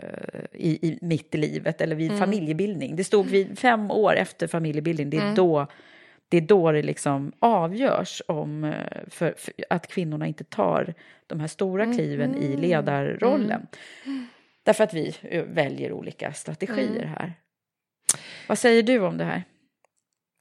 [0.51, 2.19] i, i, mitt i livet eller vid Mm.
[2.19, 2.95] familjebildning.
[2.95, 5.35] Det stod vid fem år efter familjebildning, det är Mm.
[5.35, 5.67] då
[6.29, 8.73] det är då det liksom avgörs om eh,
[9.07, 10.93] för, för att kvinnorna inte tar
[11.27, 12.59] de här stora kliven i Mm.
[12.59, 13.67] ledarrollen.
[14.63, 15.15] Därför att vi
[15.47, 17.09] väljer olika strategier Mm.
[17.09, 17.33] här.
[18.47, 19.43] Vad säger du om det här?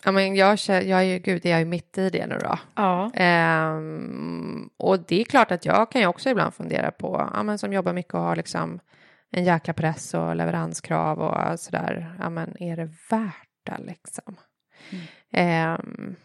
[0.05, 2.59] Ja, men jag, jag är ju, gud, jag är mitt i det nu då.
[2.75, 3.11] Ja.
[3.15, 7.59] Ehm, och det är klart att jag kan ju också ibland fundera på, ja, men
[7.59, 8.81] som jobbar mycket och har liksom
[9.31, 14.37] en jäkla press och leveranskrav och sådär, ja men är det värt det liksom?
[15.33, 16.17] Ehm,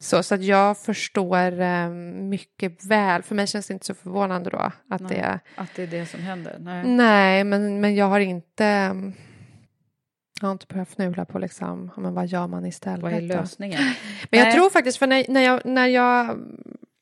[0.00, 4.50] så, så att jag förstår ehm, mycket väl, för mig känns det inte så förvånande
[4.50, 6.56] då att Nej, det Att det är det som händer?
[6.60, 6.84] Nej.
[6.86, 8.94] Nej, men, men jag har inte
[10.42, 13.02] jag har inte behövt fnula på liksom, men vad gör man istället?
[13.02, 13.80] Vad är lösningen?
[14.30, 14.54] Men jag Nej.
[14.54, 16.38] tror faktiskt, för när, när, jag, när jag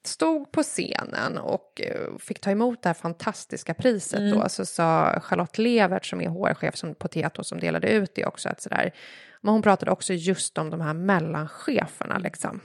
[0.05, 4.39] stod på scenen och eh, fick ta emot det här fantastiska priset Mm.
[4.39, 8.27] då, så sa Charlotte Levert som är HR-chef som, på Tieto som delade ut det
[8.27, 8.95] också, att sådär,
[9.41, 12.61] men hon pratade också just om de här mellancheferna liksom.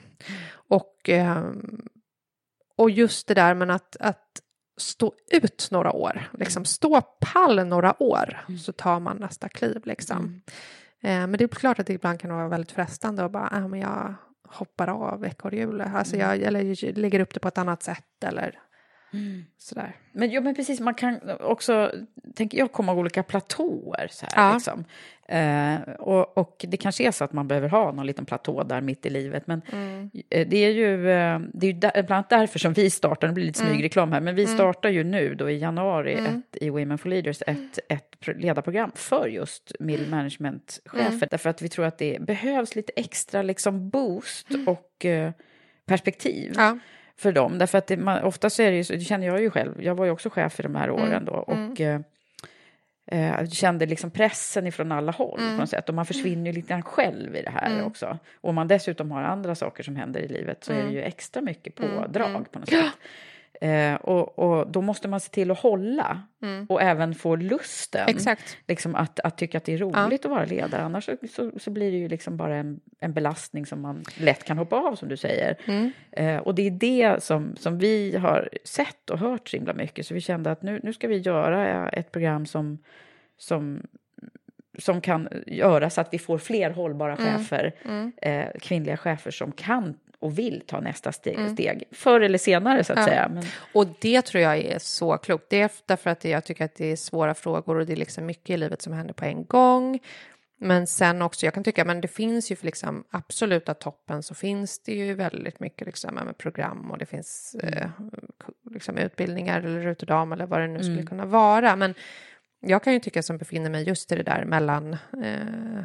[0.54, 1.82] Och, ehm,
[2.76, 4.42] och just det där med att, att
[4.78, 10.42] stå ut några år, liksom stå pall några år, så tar man nästa kliv liksom.
[11.02, 13.68] Eh, men det är klart att det ibland kan vara väldigt frestande att bara, ah,
[13.68, 14.16] men jag
[14.48, 18.60] hoppar av ekorrhjulet, alltså jag, eller jag lägger upp det på ett annat sätt eller
[19.58, 19.96] sådär.
[20.12, 21.92] Men, jo, men precis, man kan också,
[22.36, 24.08] tänker jag, komma olika platåer.
[24.12, 24.54] Så här, Ja.
[24.54, 24.86] liksom.
[25.28, 28.82] eh, och, och det kanske är så att man behöver ha någon liten platå där
[28.82, 29.48] mitt i livet.
[29.48, 30.10] Men Mm.
[30.30, 33.28] eh, det är ju, eh, det är ju där, bland annat därför som vi startar,
[33.28, 33.74] det blir lite Mm.
[33.74, 34.56] smygreklam här, men vi Mm.
[34.56, 36.26] startar ju nu då i januari Mm.
[36.26, 41.08] ett, i Women for Leaders ett, ett pro- ledarprogram för just middle management-chefer.
[41.08, 41.28] Mm.
[41.32, 45.32] Därför att vi tror att det behövs lite extra liksom boost och eh,
[45.86, 46.78] perspektiv Ja.
[47.18, 47.58] För dem.
[47.58, 49.96] Därför att det, man, ofta så är det ju det känner jag ju själv, jag
[49.96, 51.32] var ju också chef i de här åren Mm, då.
[51.34, 52.02] Och eh,
[53.12, 55.56] eh, kände liksom pressen ifrån alla håll Mm.
[55.56, 55.90] på något sätt.
[55.90, 57.86] Och man försvinner ju lite grann själv i det här Mm.
[57.86, 58.18] också.
[58.42, 60.88] Och om man dessutom har andra saker som händer i livet så är Mm.
[60.88, 62.46] det ju extra mycket Mm, pådrag mm.
[62.46, 62.92] på något sätt.
[63.62, 66.66] Eh, och, och då måste man se till att hålla Mm.
[66.70, 68.06] och även få lusten.
[68.10, 68.58] Exakt.
[68.68, 70.82] Liksom att, att tycka att det är roligt att vara ledare.
[70.82, 74.44] Annars så, så, så blir det ju liksom bara en, en belastning som man lätt
[74.44, 75.58] kan hoppa av som du säger.
[75.68, 75.92] Mm.
[76.12, 80.06] Eh, och det är det som, som vi har sett och hört så himla mycket.
[80.08, 82.78] Så vi kände att nu, nu ska vi göra ett program som,
[83.38, 83.82] som,
[84.80, 87.38] som kan göra så att vi får fler hållbara Mm.
[87.38, 88.12] chefer, Mm.
[88.22, 89.94] eh, kvinnliga chefer som kan
[90.26, 91.54] och vill ta nästa steg, Mm.
[91.54, 93.06] steg förr eller senare så att Ja.
[93.06, 93.30] säga.
[93.34, 95.46] Men, Och det tror jag är så klokt.
[95.50, 98.26] Det är därför att jag tycker att det är svåra frågor och det är liksom
[98.26, 100.00] mycket i livet som händer på en gång.
[100.60, 104.36] Men sen också, jag kan tycka, men det finns ju för liksom absoluta toppen så
[104.36, 107.88] finns det ju väldigt mycket liksom med program och det finns eh,
[108.72, 111.08] liksom utbildningar eller ruterdam eller vad det nu skulle Mm.
[111.08, 111.76] kunna vara.
[111.76, 111.94] Men
[112.60, 115.84] jag kan ju tycka som befinner mig just i det där mellan eh,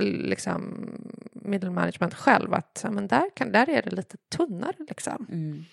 [0.00, 0.90] liksom
[1.32, 5.26] middle management själv att men där, kan, där är det lite tunnare liksom.
[5.30, 5.64] Mm.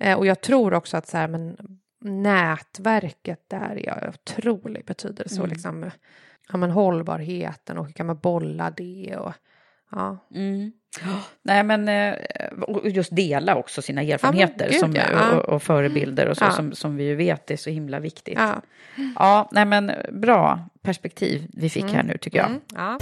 [0.00, 1.56] Eh, och jag tror också att så här, men
[2.00, 5.50] nätverket där är av otrolig betydelse och Mm.
[5.50, 5.90] liksom
[6.48, 9.32] ja, men hållbarheten och hur kan man bolla det och
[9.92, 10.18] ja.
[10.34, 10.72] Mm.
[11.42, 12.14] Nej, men eh,
[12.60, 15.02] och just dela också sina erfarenheter gud, som, ja.
[15.12, 15.36] Ja.
[15.36, 16.50] och, och förebilder och så, Ja.
[16.50, 18.38] som, som vi ju vet är så himla viktigt.
[18.38, 18.62] Ja.
[19.18, 21.94] Ja, nej men bra perspektiv vi fick Mm.
[21.94, 22.46] här nu tycker jag.
[22.46, 22.98] Mm, ja.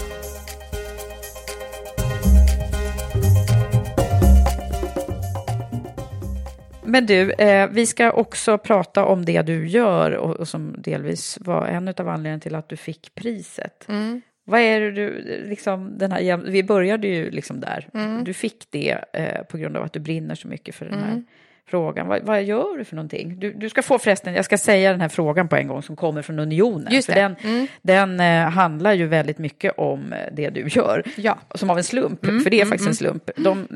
[6.82, 11.38] Men du, eh, vi ska också prata om det du gör och, och som delvis
[11.41, 13.88] var en av anledningarna till att du fick priset.
[13.88, 14.22] Mm.
[14.45, 17.88] Vad är det du, liksom den här, vi började ju liksom där.
[17.95, 18.24] Mm.
[18.24, 21.11] Du fick det eh, på grund av att du brinner så mycket för den här
[21.11, 21.24] Mm.
[21.66, 22.09] frågan.
[22.09, 23.38] Vad, vad gör du för någonting?
[23.41, 25.97] Du, du ska få förresten, jag ska säga den här frågan på en gång som
[25.97, 26.93] kommer från Unionen.
[26.93, 27.20] Just för det.
[27.20, 27.66] den, Mm.
[27.82, 31.03] den eh, handlar ju väldigt mycket om eh, det du gör.
[31.16, 31.38] Ja.
[31.55, 33.30] Som av en slump, Mm, för det är mm, faktiskt en slump.
[33.36, 33.68] De,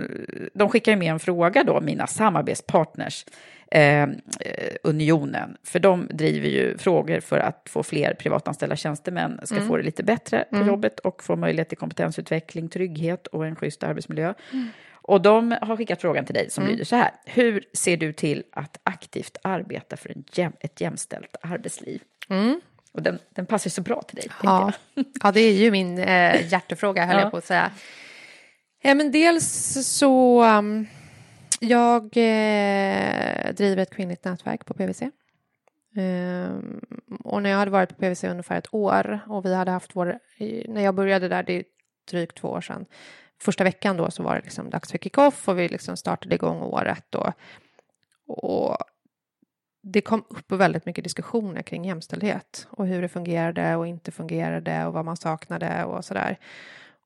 [0.54, 3.24] de skickar ju med en fråga då, mina samarbetspartners.
[3.74, 4.08] Eh,
[4.82, 9.68] Unionen, för de driver ju frågor för att få fler privatanställda tjänstemän ska Mm.
[9.68, 10.68] få det lite bättre på Mm.
[10.68, 14.34] jobbet och få möjlighet till kompetensutveckling, trygghet och en schysst arbetsmiljö.
[14.52, 14.68] Mm.
[14.92, 16.72] Och de har skickat frågan till dig som Mm.
[16.72, 17.10] lyder så här.
[17.24, 22.00] Hur ser du till att aktivt arbeta för en jäm, ett jämställt arbetsliv?
[22.28, 22.60] Mm.
[22.92, 24.72] Och den, den passar så bra till dig, Ja.
[25.22, 27.22] ja, det är ju min eh, hjärtefråga höll Ja.
[27.22, 27.70] jag på att säga.
[28.82, 29.46] Ja, men dels
[29.88, 30.86] så, um,
[31.60, 35.02] jag eh, driver ett kvinnligt nätverk på PVC.
[35.96, 36.80] Ehm,
[37.24, 40.18] och när jag hade varit på PVC ungefär ett år och vi hade haft vår,
[40.68, 41.64] när jag började där, det är
[42.10, 42.86] drygt två år sedan,
[43.40, 46.62] första veckan då så var det liksom dags för kick-off och vi liksom startade igång
[46.62, 47.32] året och,
[48.26, 48.76] och
[49.82, 54.86] det kom upp väldigt mycket diskussioner kring jämställdhet och hur det fungerade och inte fungerade
[54.86, 56.38] och vad man saknade och sådär.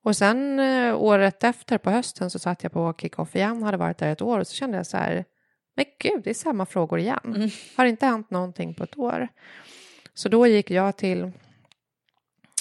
[0.08, 3.98] Och sen eh, året efter på hösten så satt jag på kick-off igen, hade varit
[3.98, 5.24] där ett år och så kände jag så här,
[5.76, 7.50] men gud, det är samma frågor igen.
[7.76, 9.28] Har inte hänt någonting på ett år.
[10.14, 11.32] Så då gick jag till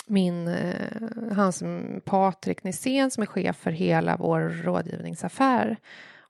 [0.07, 5.77] min, eh, han som Patrik Nisén som är chef för hela vår rådgivningsaffär.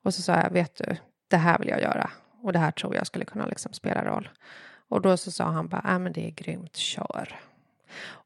[0.04, 0.98] Och så sa jag, vet du,
[1.28, 2.10] det här vill jag göra
[2.44, 4.30] och det här tror jag skulle kunna liksom spela roll.
[4.90, 7.40] Och då så sa han bara, äh, men det är grymt, kör.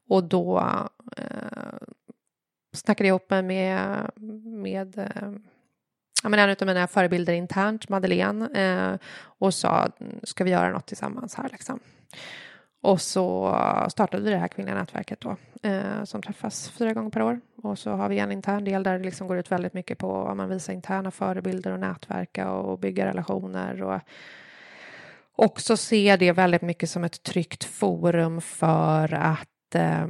[0.08, 0.58] Och då
[1.16, 1.78] eh,
[2.72, 4.10] snackade ihop mig med,
[4.44, 5.32] med eh,
[6.22, 9.88] ja, men en av mina förebilder internt, Madeleine, eh, och sa,
[10.22, 11.80] ska vi göra något tillsammans här liksom.
[12.82, 13.56] Och så
[13.88, 17.40] startade vi det här kvinnliga nätverket då, eh, som träffas fyra gånger per år.
[17.62, 20.26] Och så har vi en intern del där det liksom går ut väldigt mycket på
[20.26, 23.82] att man visar interna förebilder och nätverka och bygga relationer.
[23.82, 24.00] Och
[25.36, 30.06] också se det väldigt mycket som ett tryggt forum för att eh,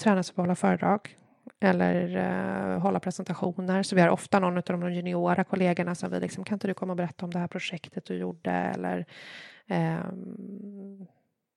[0.00, 1.16] träna sig på att hålla föredrag
[1.60, 3.82] eller eh, hålla presentationer.
[3.82, 6.74] Så vi har ofta någon av de juniora kollegorna som vi liksom, kan inte du
[6.74, 9.06] komma och berätta om det här projektet du gjorde eller
[9.66, 11.06] ehm,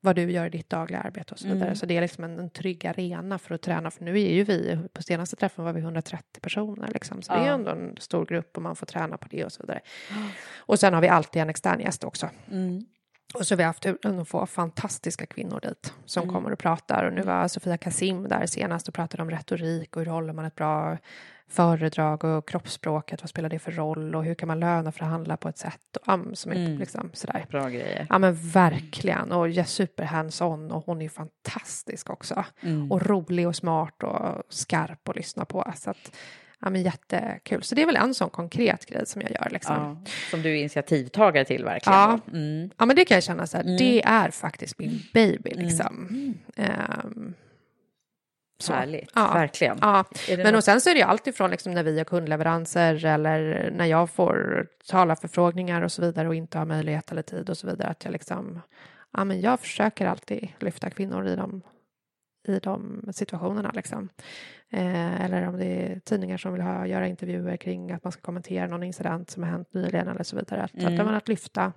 [0.01, 1.63] vad du gör i ditt dagliga arbete och så vidare.
[1.63, 1.75] Mm.
[1.75, 3.91] Så det är liksom en, en trygg arena för att träna.
[3.91, 7.21] För nu är ju vi, på senaste träffen var vi 130 personer liksom.
[7.21, 7.53] Så det är Ja.
[7.53, 9.79] ändå en stor grupp och man får träna på det och så vidare.
[10.57, 12.29] Och sen har vi alltid en extern gäst också.
[12.51, 12.85] Mm.
[13.33, 16.35] Och så har vi haft turen att få fantastiska kvinnor dit som Mm.
[16.35, 17.03] kommer och pratar.
[17.03, 20.45] Och nu var Sofia Kasim där senast och pratade om retorik och hur håller man
[20.45, 20.97] ett bra
[21.47, 25.49] föredrag och kroppsspråket, vad spelar det för roll och hur kan man löna förhandla på
[25.49, 26.77] ett sätt och, um, som är Mm.
[26.77, 27.45] liksom sådär.
[27.49, 28.07] Bra grejer.
[28.09, 32.45] Ja men verkligen och är super hands-on och hon är fantastisk också.
[32.61, 32.91] Mm.
[32.91, 35.71] Och rolig och smart och skarp att lyssna på.
[35.75, 36.15] Så att,
[36.63, 37.63] ja men jättekul.
[37.63, 39.75] Så det är väl en sån konkret grej som jag gör liksom.
[39.75, 41.99] Ja, som du är initiativtagare till verkligen.
[41.99, 42.19] Ja.
[42.33, 42.69] Mm.
[42.77, 43.77] Ja, men det kan jag känna så här, Mm.
[43.77, 46.07] det är faktiskt min baby liksom.
[46.55, 47.33] Ehm,
[48.59, 48.73] så.
[48.73, 49.33] Härligt, Ja.
[49.33, 49.77] verkligen.
[49.81, 50.03] Ja.
[50.29, 53.05] Men något- och sen så är det ju alltid från liksom när vi har kundleveranser
[53.05, 57.49] eller när jag får tala förfrågningar och så vidare och inte har möjlighet eller tid
[57.49, 58.61] och så vidare att jag liksom,
[59.13, 61.61] ja men jag försöker alltid lyfta kvinnor i de,
[62.47, 64.09] i de situationerna liksom.
[64.69, 68.21] Eh, eller om det är tidningar som vill ha, göra intervjuer kring att man ska
[68.21, 70.63] kommentera någon incident som har hänt nyligen eller så vidare.
[70.63, 71.07] Att, Mm.
[71.07, 71.73] att, att lyfta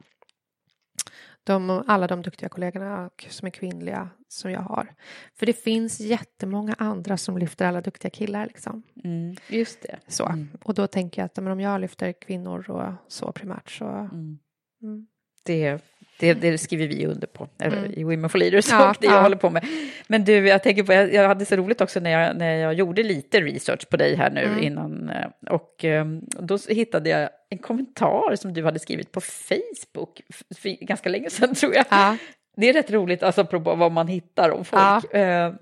[1.45, 4.95] de, alla de duktiga kollegorna som är kvinnliga som jag har.
[5.35, 8.83] För det finns jättemånga andra som lyfter alla duktiga killar liksom.
[9.05, 9.37] Mm.
[9.49, 9.99] Just det.
[10.07, 10.47] Så.
[10.63, 13.85] Och då tänker jag att men om jag lyfter kvinnor och så primärt så...
[13.89, 14.39] Mm.
[14.83, 15.07] Mm.
[15.45, 15.83] Det,
[16.19, 17.93] det, det skriver vi under på Mm.
[17.97, 19.21] i Women for Leaders Ja, och det jag ja.
[19.21, 19.65] håller på med.
[20.07, 22.75] Men du, jag tänker på, jag, jag hade så roligt också när jag, när jag
[22.75, 24.63] gjorde lite research på dig här nu Mm.
[24.63, 25.11] innan.
[25.11, 26.05] eh, Och eh,
[26.41, 30.21] då hittade jag en kommentar som du hade skrivit på Facebook
[30.57, 31.85] för ganska länge sedan tror jag.
[31.91, 32.17] Ja.
[32.57, 35.15] Det är rätt roligt, alltså apropå vad man hittar om folk.
[35.15, 35.53] Eh,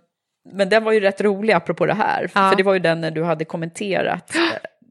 [0.53, 2.51] Men den var ju rätt rolig apropå det här, Ja.
[2.51, 4.41] för det var ju den när du hade kommenterat, eh,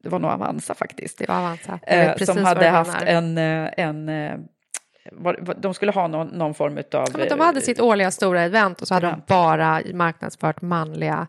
[0.03, 1.17] det var nog Avanza faktiskt.
[1.17, 1.79] Det var Avanza.
[1.87, 4.43] Jag Eh, precis som vad hade haft en, en var, var,
[5.57, 6.83] de skulle ha någon, någon form av...
[7.17, 9.27] Ja, de hade sitt årliga stora event och så hade de event.
[9.27, 11.27] bara marknadsfört manliga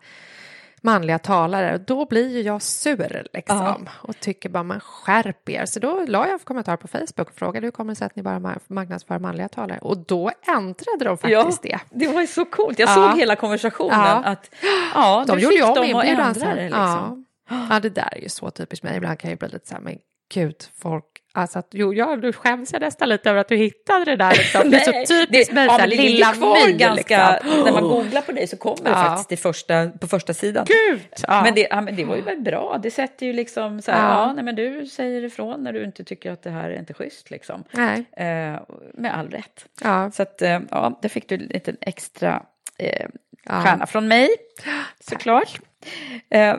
[0.80, 1.74] manliga talare.
[1.74, 5.66] Och då blir ju jag sur liksom och tycker bara man skärp er.
[5.66, 8.16] Så då la jag en kommentar på Facebook och frågade hur kommer det sig att
[8.16, 9.78] ni bara mar- marknadsför manliga talare?
[9.78, 11.78] Och då ändrade de faktiskt det.
[11.90, 12.78] det var ju så coolt.
[12.78, 12.94] Jag Ja.
[12.94, 14.00] såg hela konversationen.
[14.00, 14.22] Ja.
[14.24, 14.50] Att,
[14.94, 16.56] ja, De gjorde ju om de inbjudan sen.
[16.56, 17.24] Liksom.
[17.50, 17.66] Ja.
[17.70, 18.96] ja, det där är ju så typiskt mig.
[18.96, 19.98] Ibland kan jag ju bli lite så här, men
[20.34, 21.04] gud, folk
[21.36, 24.30] Alltså att, jo, ja, nu skäms jag nästan lite över att du hittade det där.
[24.32, 24.70] Liksom.
[24.70, 26.72] Det är Nej, så typiskt ja, det ligger lilla kvar My.
[26.72, 27.64] ganska, Liksom.
[27.64, 28.94] När man googlar på dig så kommer det Ja.
[29.04, 30.66] faktiskt till första, på första sidan.
[30.68, 31.00] Gud!
[31.28, 31.42] Ja.
[31.42, 32.78] Men, det, ja, men det var ju väl bra.
[32.82, 34.26] Det sätter ju liksom så här, ja.
[34.26, 34.32] Ja.
[34.32, 37.30] nej, men du säger ifrån när du inte tycker att det här är inte schysst
[37.30, 37.64] liksom.
[37.70, 38.04] Nej.
[38.16, 38.60] Eh,
[38.94, 39.64] med all rätt.
[39.82, 40.10] Ja.
[40.10, 42.42] Så att, eh, ja, där fick du en liten extra
[42.78, 43.06] eh,
[43.46, 43.62] Ja.
[43.62, 44.28] stjärna från mig,
[45.00, 45.54] såklart.
[45.54, 45.60] Eh,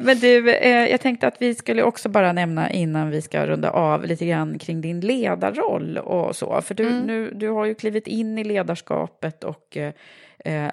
[0.02, 3.70] men du, eh, jag tänkte att vi skulle också bara nämna innan vi ska runda
[3.70, 6.62] av lite grann kring din ledarroll och så.
[6.62, 7.00] För du, Mm.
[7.06, 9.94] nu, du har ju klivit in i ledarskapet och eh,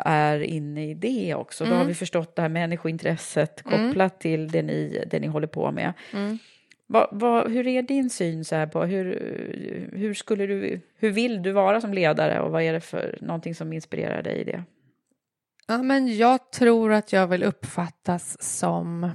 [0.07, 1.65] är inne i det också.
[1.65, 1.89] Då har Mm.
[1.89, 3.89] vi förstått det här människointresset Mm.
[3.89, 5.93] kopplat till det ni, det ni håller på med.
[6.13, 6.39] Mm.
[6.87, 9.05] Vad, vad, hur är din syn så här på hur,
[9.93, 13.55] hur, skulle du, hur vill du vara som ledare och vad är det för någonting
[13.55, 14.63] som inspirerar dig i det?
[15.67, 19.11] Ja, men jag tror att jag vill uppfattas som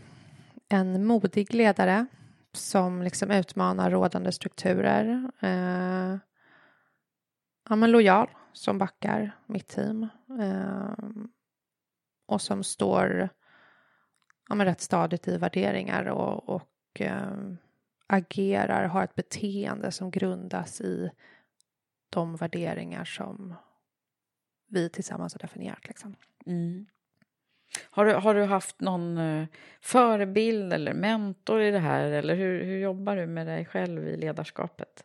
[0.70, 2.06] en modig ledare
[2.54, 5.32] som liksom utmanar rådande strukturer.
[5.40, 6.18] Eh,
[7.70, 10.08] ja, men lojal som backar mitt team
[10.40, 10.94] eh,
[12.26, 13.30] och som står
[14.50, 17.38] ja, men rätt stadigt i värderingar och, och eh,
[18.08, 21.12] agerar, har ett beteende som grundas i
[22.10, 23.56] de värderingar som
[24.68, 25.88] vi tillsammans har definierat.
[25.88, 26.16] Liksom.
[26.46, 26.86] Mm.
[27.90, 29.46] Har, du, har du haft någon eh,
[29.82, 34.18] förebild eller mentor i det här eller hur, hur jobbar du med dig själv i
[34.18, 35.04] ledarskapet?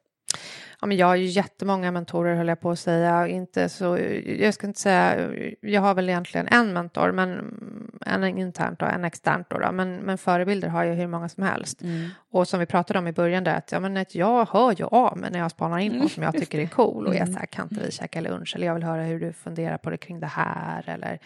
[0.82, 3.28] Ja, men jag har ju jättemånga mentorer höll jag på att säga.
[3.28, 5.30] Inte så, jag ska inte säga,
[5.60, 7.58] jag har väl egentligen en mentor, men
[8.06, 9.72] en internt och en externt då, då.
[9.72, 11.82] Men, men förebilder har jag hur många som helst.
[11.82, 12.08] Mm.
[12.30, 14.84] Och som vi pratade om i början där, att, ja, men att jag hör ju
[14.84, 17.38] av mig när jag spanar in någon som jag tycker är cool och är så
[17.38, 18.52] här, kan inte vi käka lunch?
[18.56, 21.18] Eller jag vill höra hur du funderar på det kring det här eller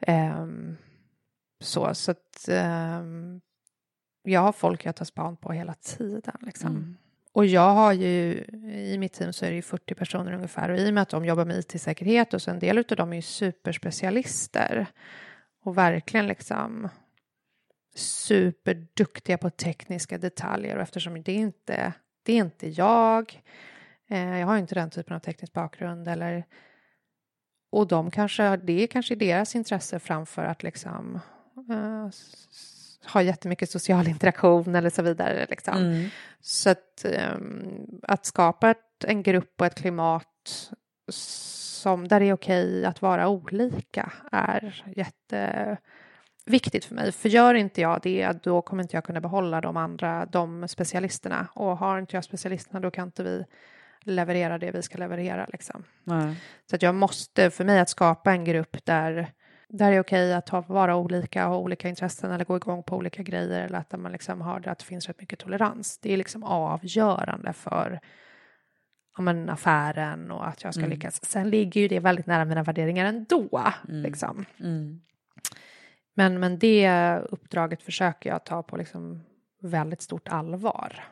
[0.00, 0.76] ehm,
[1.60, 1.94] så.
[1.94, 3.40] Så att ehm,
[4.22, 6.70] jag har folk jag tar span på hela tiden liksom.
[6.70, 6.96] Mm.
[7.34, 10.68] Och jag har ju, i mitt team så är det ju 40 personer ungefär.
[10.68, 13.12] Och i och med att de jobbar med IT-säkerhet och så en del av dem
[13.12, 14.86] är ju superspecialister.
[15.64, 16.88] Och verkligen liksom
[17.94, 20.76] superduktiga på tekniska detaljer.
[20.76, 23.42] Och eftersom det inte, det är inte jag,
[24.10, 26.44] eh, jag har ju inte den typen av teknisk bakgrund eller
[27.70, 31.20] och de kanske, det är kanske deras intresse framför att liksom
[31.70, 32.08] eh,
[33.06, 35.46] ha jättemycket social interaktion eller så vidare.
[35.50, 35.76] Liksom.
[35.76, 36.08] Mm.
[36.40, 40.70] Så att, ehm, att skapa ett, en grupp och ett klimat
[41.08, 47.12] som, där det är okej att vara olika är jätteviktigt för mig.
[47.12, 51.48] För gör inte jag det, då kommer inte jag kunna behålla de andra, de specialisterna.
[51.54, 53.44] Och har inte jag specialisterna, då kan inte vi
[54.00, 55.46] leverera det vi ska leverera.
[55.52, 55.84] Liksom.
[56.04, 56.36] Nej.
[56.70, 59.32] Så att jag måste, för mig att skapa en grupp där,
[59.68, 62.96] där det är okej att ha, vara olika, ha olika intressen eller gå igång på
[62.96, 65.98] olika grejer eller att man liksom har det, att det finns rätt mycket tolerans.
[65.98, 68.00] Det är liksom avgörande för
[69.16, 70.90] ja, men, affären och att jag ska Mm.
[70.90, 71.24] lyckas.
[71.24, 73.62] Sen ligger ju det väldigt nära mina värderingar ändå.
[73.88, 74.02] Mm.
[74.02, 74.44] Liksom.
[74.60, 75.00] Mm.
[76.14, 79.24] Men, men det uppdraget försöker jag ta på liksom
[79.62, 81.04] väldigt stort allvar.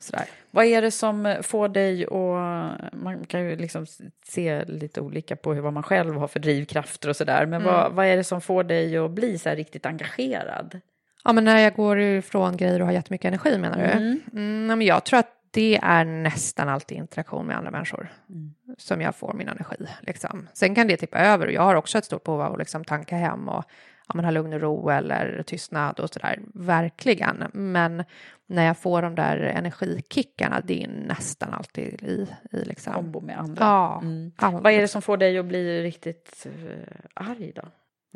[0.00, 0.24] Sådär.
[0.50, 2.92] Vad är det som får dig att...
[2.92, 3.86] Man kan ju liksom
[4.24, 7.46] se lite olika på hur, vad man själv har för drivkrafter och sådär.
[7.46, 7.74] Men Mm.
[7.74, 10.80] vad, vad är det som får dig att bli så här riktigt engagerad?
[11.24, 13.84] Ja, men när jag går ifrån grejer och har jättemycket energi menar du?
[13.84, 14.20] Mm.
[14.32, 18.54] Mm, men jag tror att det är nästan alltid interaktion med andra människor Mm.
[18.78, 19.86] som jag får min energi.
[20.00, 20.48] Liksom.
[20.52, 22.84] Sen kan det tippa över och jag har också ett stort behov av att liksom
[22.84, 23.64] tanka hem och
[24.08, 26.38] ja, men ha lugn och ro eller tystnad och sådär.
[26.54, 27.44] Verkligen.
[27.52, 28.04] Men
[28.50, 32.92] när jag får de där energikickarna, det är nästan alltid i, i liksom...
[32.94, 33.64] Kombo med andra.
[33.64, 34.00] Ja.
[34.02, 34.32] Mm.
[34.38, 36.82] Vad är det som får dig att bli riktigt uh,
[37.14, 37.62] arg då?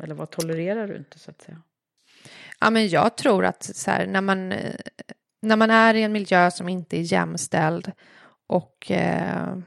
[0.03, 1.61] Eller vad tolererar du inte så att säga?
[2.59, 4.75] Ja, men jag tror att så här, när, man, eh,
[5.41, 7.91] när man är i en miljö som inte är jämställd
[8.47, 9.57] och eh,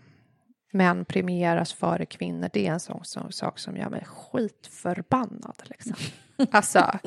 [0.72, 5.62] män premieras före kvinnor, det är en sån, sån sak som gör mig skitförbannad.
[5.64, 5.96] Liksom.
[6.50, 6.98] alltså,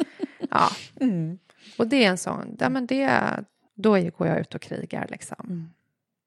[0.50, 0.70] ja.
[1.00, 1.40] Mm.
[1.78, 3.22] Och det är en sån, ja, men det,
[3.76, 5.74] då går jag ut och krigar liksom.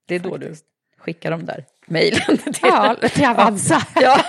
[0.06, 0.54] Det är då du
[0.98, 3.78] skickar de där mejlen till Ja, till Avanza.
[3.94, 4.20] Ja,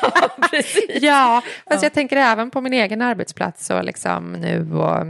[0.52, 1.02] precis.
[1.02, 1.86] Ja, fast Ja.
[1.86, 5.06] jag tänker även på min egen arbetsplats och liksom nu och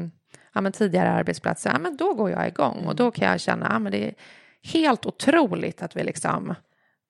[0.54, 3.68] ja, men tidigare arbetsplatser, ja, men då går jag igång och då kan jag känna
[3.72, 4.14] ja, men det är
[4.64, 6.56] helt otroligt att vi liksom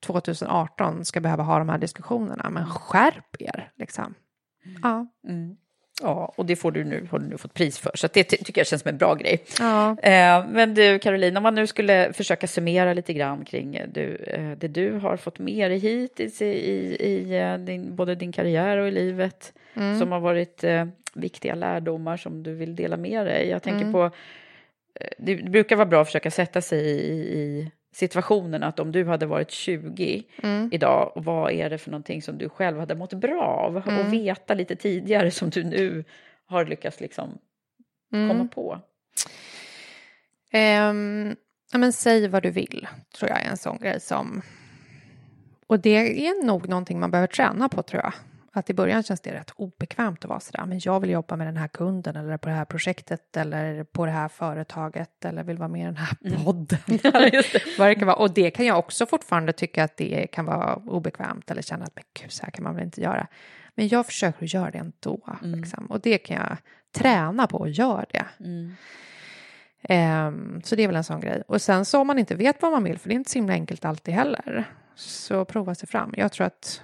[0.06, 4.14] 2018 ska behöva ha de här diskussionerna, men skärp er liksom.
[4.84, 5.08] Ja.
[5.28, 5.58] Mm.
[6.02, 8.38] Ja, och det får du nu, har du nu fått pris för, så det ty-
[8.38, 9.44] tycker jag känns som en bra grej.
[9.60, 9.98] Ja.
[10.02, 14.16] Eh, men du, Caroline, om man nu skulle försöka summera lite grann kring eh, du,
[14.16, 18.32] eh, det du har fått med dig hittills i, i, i eh, din, både din
[18.32, 20.00] karriär och i livet, Mm.
[20.00, 23.48] som har varit eh, viktiga lärdomar som du vill dela med dig.
[23.50, 23.94] Jag tänker Mm.
[23.94, 24.04] på
[25.00, 29.06] eh, det brukar vara bra att försöka sätta sig i, i situationen att om du
[29.06, 30.70] hade varit 20 Mm.
[30.72, 33.78] idag, vad är det för någonting som du själv hade mått bra av?
[33.88, 34.00] Mm.
[34.00, 36.04] Och veta lite tidigare som du nu
[36.46, 37.38] har lyckats liksom
[38.14, 38.30] Mm.
[38.30, 38.80] komma på.
[40.52, 41.36] Ehm,
[41.72, 42.88] ja, men säg vad du vill,
[43.18, 44.42] tror jag är en sån grej som...
[45.68, 48.14] Och det är nog någonting man behöver träna på, tror jag.
[48.58, 51.48] Att i början känns det rätt obekvämt att vara sådär, men jag vill jobba med
[51.48, 55.58] den här kunden eller på det här projektet eller på det här företaget eller vill
[55.58, 56.80] vara med i den här podden.
[56.88, 58.18] eller vad det kan vara.
[58.18, 61.96] Och det kan jag också fortfarande tycka att det kan vara obekvämt eller känna att
[61.96, 63.28] men gud, så här kan man väl inte göra.
[63.76, 65.38] Men jag försöker att göra det ändå.
[65.42, 65.86] Liksom.
[65.86, 66.58] Och det kan jag
[66.92, 68.26] träna på och göra det.
[68.40, 68.76] Mm.
[69.90, 71.44] Ehm, så det är väl en sån grej.
[71.48, 73.38] Och sen så om man inte vet vad man vill, för det är inte så
[73.38, 74.66] himla enkelt alltid heller,
[74.96, 76.14] så prova sig fram.
[76.18, 76.82] Jag tror att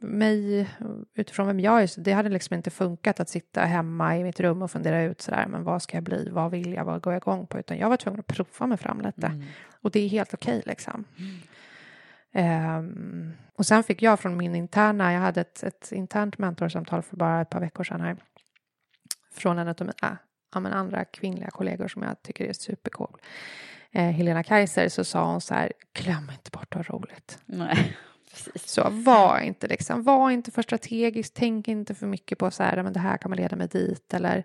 [0.00, 0.68] mig,
[1.14, 4.40] utifrån vem jag är, så det hade liksom inte funkat att sitta hemma i mitt
[4.40, 7.12] rum och fundera ut sådär, men vad ska jag bli, vad vill jag, vad går
[7.12, 7.58] jag igång på?
[7.58, 9.44] Utan jag var tvungen att prova mig fram lite.
[9.82, 11.04] Och det är helt okej liksom.
[12.32, 17.16] Ehm, och sen fick jag från min interna, jag hade ett, ett internt mentorsamtal för
[17.16, 18.16] bara ett par veckor sedan här,
[19.32, 20.18] från en av mina
[20.52, 23.20] ja, men andra kvinnliga kollegor som jag tycker är supercool.
[23.92, 27.38] Eh, Helena Kaiser så sa hon så här, glöm inte bort att ha roligt.
[27.46, 27.96] Nej,
[28.30, 28.70] precis.
[28.70, 32.82] Så var inte liksom, var inte för strategisk, tänk inte för mycket på så här,
[32.82, 34.44] men det här kan man leda mig dit eller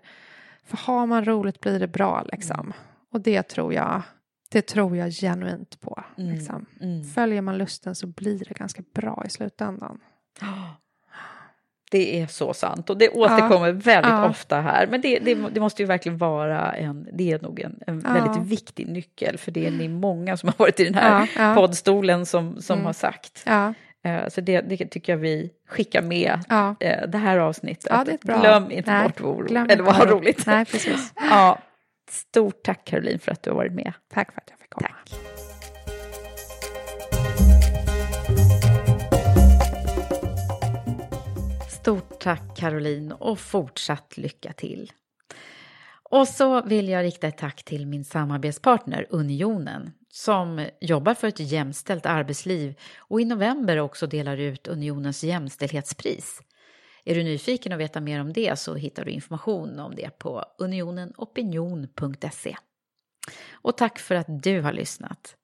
[0.64, 2.72] för har man roligt blir det bra liksom.
[3.12, 4.02] Och det tror jag,
[4.50, 6.04] det tror jag genuint på.
[6.18, 6.66] Mm, Liksom.
[6.80, 7.04] mm.
[7.04, 10.00] Följer man lusten så blir det ganska bra i slutändan.
[11.90, 14.28] Det är så sant och det återkommer väldigt Ja.
[14.28, 14.86] ofta här.
[14.86, 18.12] Men det, det, det måste ju verkligen vara en, det är nog en, en Ja.
[18.12, 21.42] väldigt viktig nyckel för det är ni många som har varit i den här Ja,
[21.48, 21.54] ja.
[21.54, 22.86] poddstolen som, som Mm.
[22.86, 23.42] har sagt.
[23.46, 23.74] Ja,
[24.04, 26.76] Eh, Så det, det tycker jag vi skickar med ja.
[26.80, 27.86] eh, det här avsnittet.
[27.90, 28.04] Ja.
[28.40, 30.46] Glöm inte Nej, bort vad glöm eller vad roligt.
[30.46, 31.12] Nej, precis.
[31.30, 31.58] Ja,
[32.10, 33.92] stort tack Caroline för att du har varit med.
[34.14, 34.88] Tack för att jag fick komma.
[34.88, 35.45] Tack.
[41.86, 44.92] Stort tack Caroline och fortsatt lycka till.
[46.02, 51.40] Och så vill jag rikta ett tack till min samarbetspartner Unionen som jobbar för ett
[51.40, 56.40] jämställt arbetsliv och i november också delar ut Unionens jämställdhetspris.
[57.04, 60.44] Är du nyfiken och veta mer om det så hittar du information om det på
[60.58, 62.56] unionenopinion.se.
[63.52, 65.36] Och tack för att du har lyssnat.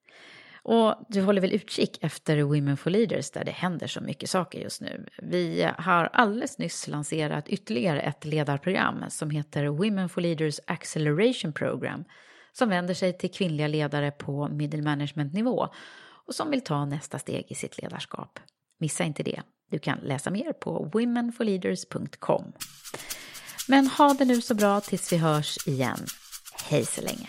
[0.65, 4.59] Och du håller väl utkik efter Women for Leaders där det händer så mycket saker
[4.59, 5.07] just nu.
[5.23, 12.05] Vi har alldeles nyss lanserat ytterligare ett ledarprogram som heter Women for Leaders Acceleration Program
[12.53, 15.69] som vänder sig till kvinnliga ledare på middle management-nivå
[16.27, 18.39] och som vill ta nästa steg i sitt ledarskap.
[18.79, 19.43] Missa inte det.
[19.71, 22.53] Du kan läsa mer på womenforleaders.com.
[23.69, 26.07] Men ha det nu så bra tills vi hörs igen.
[26.69, 27.29] Hej så länge!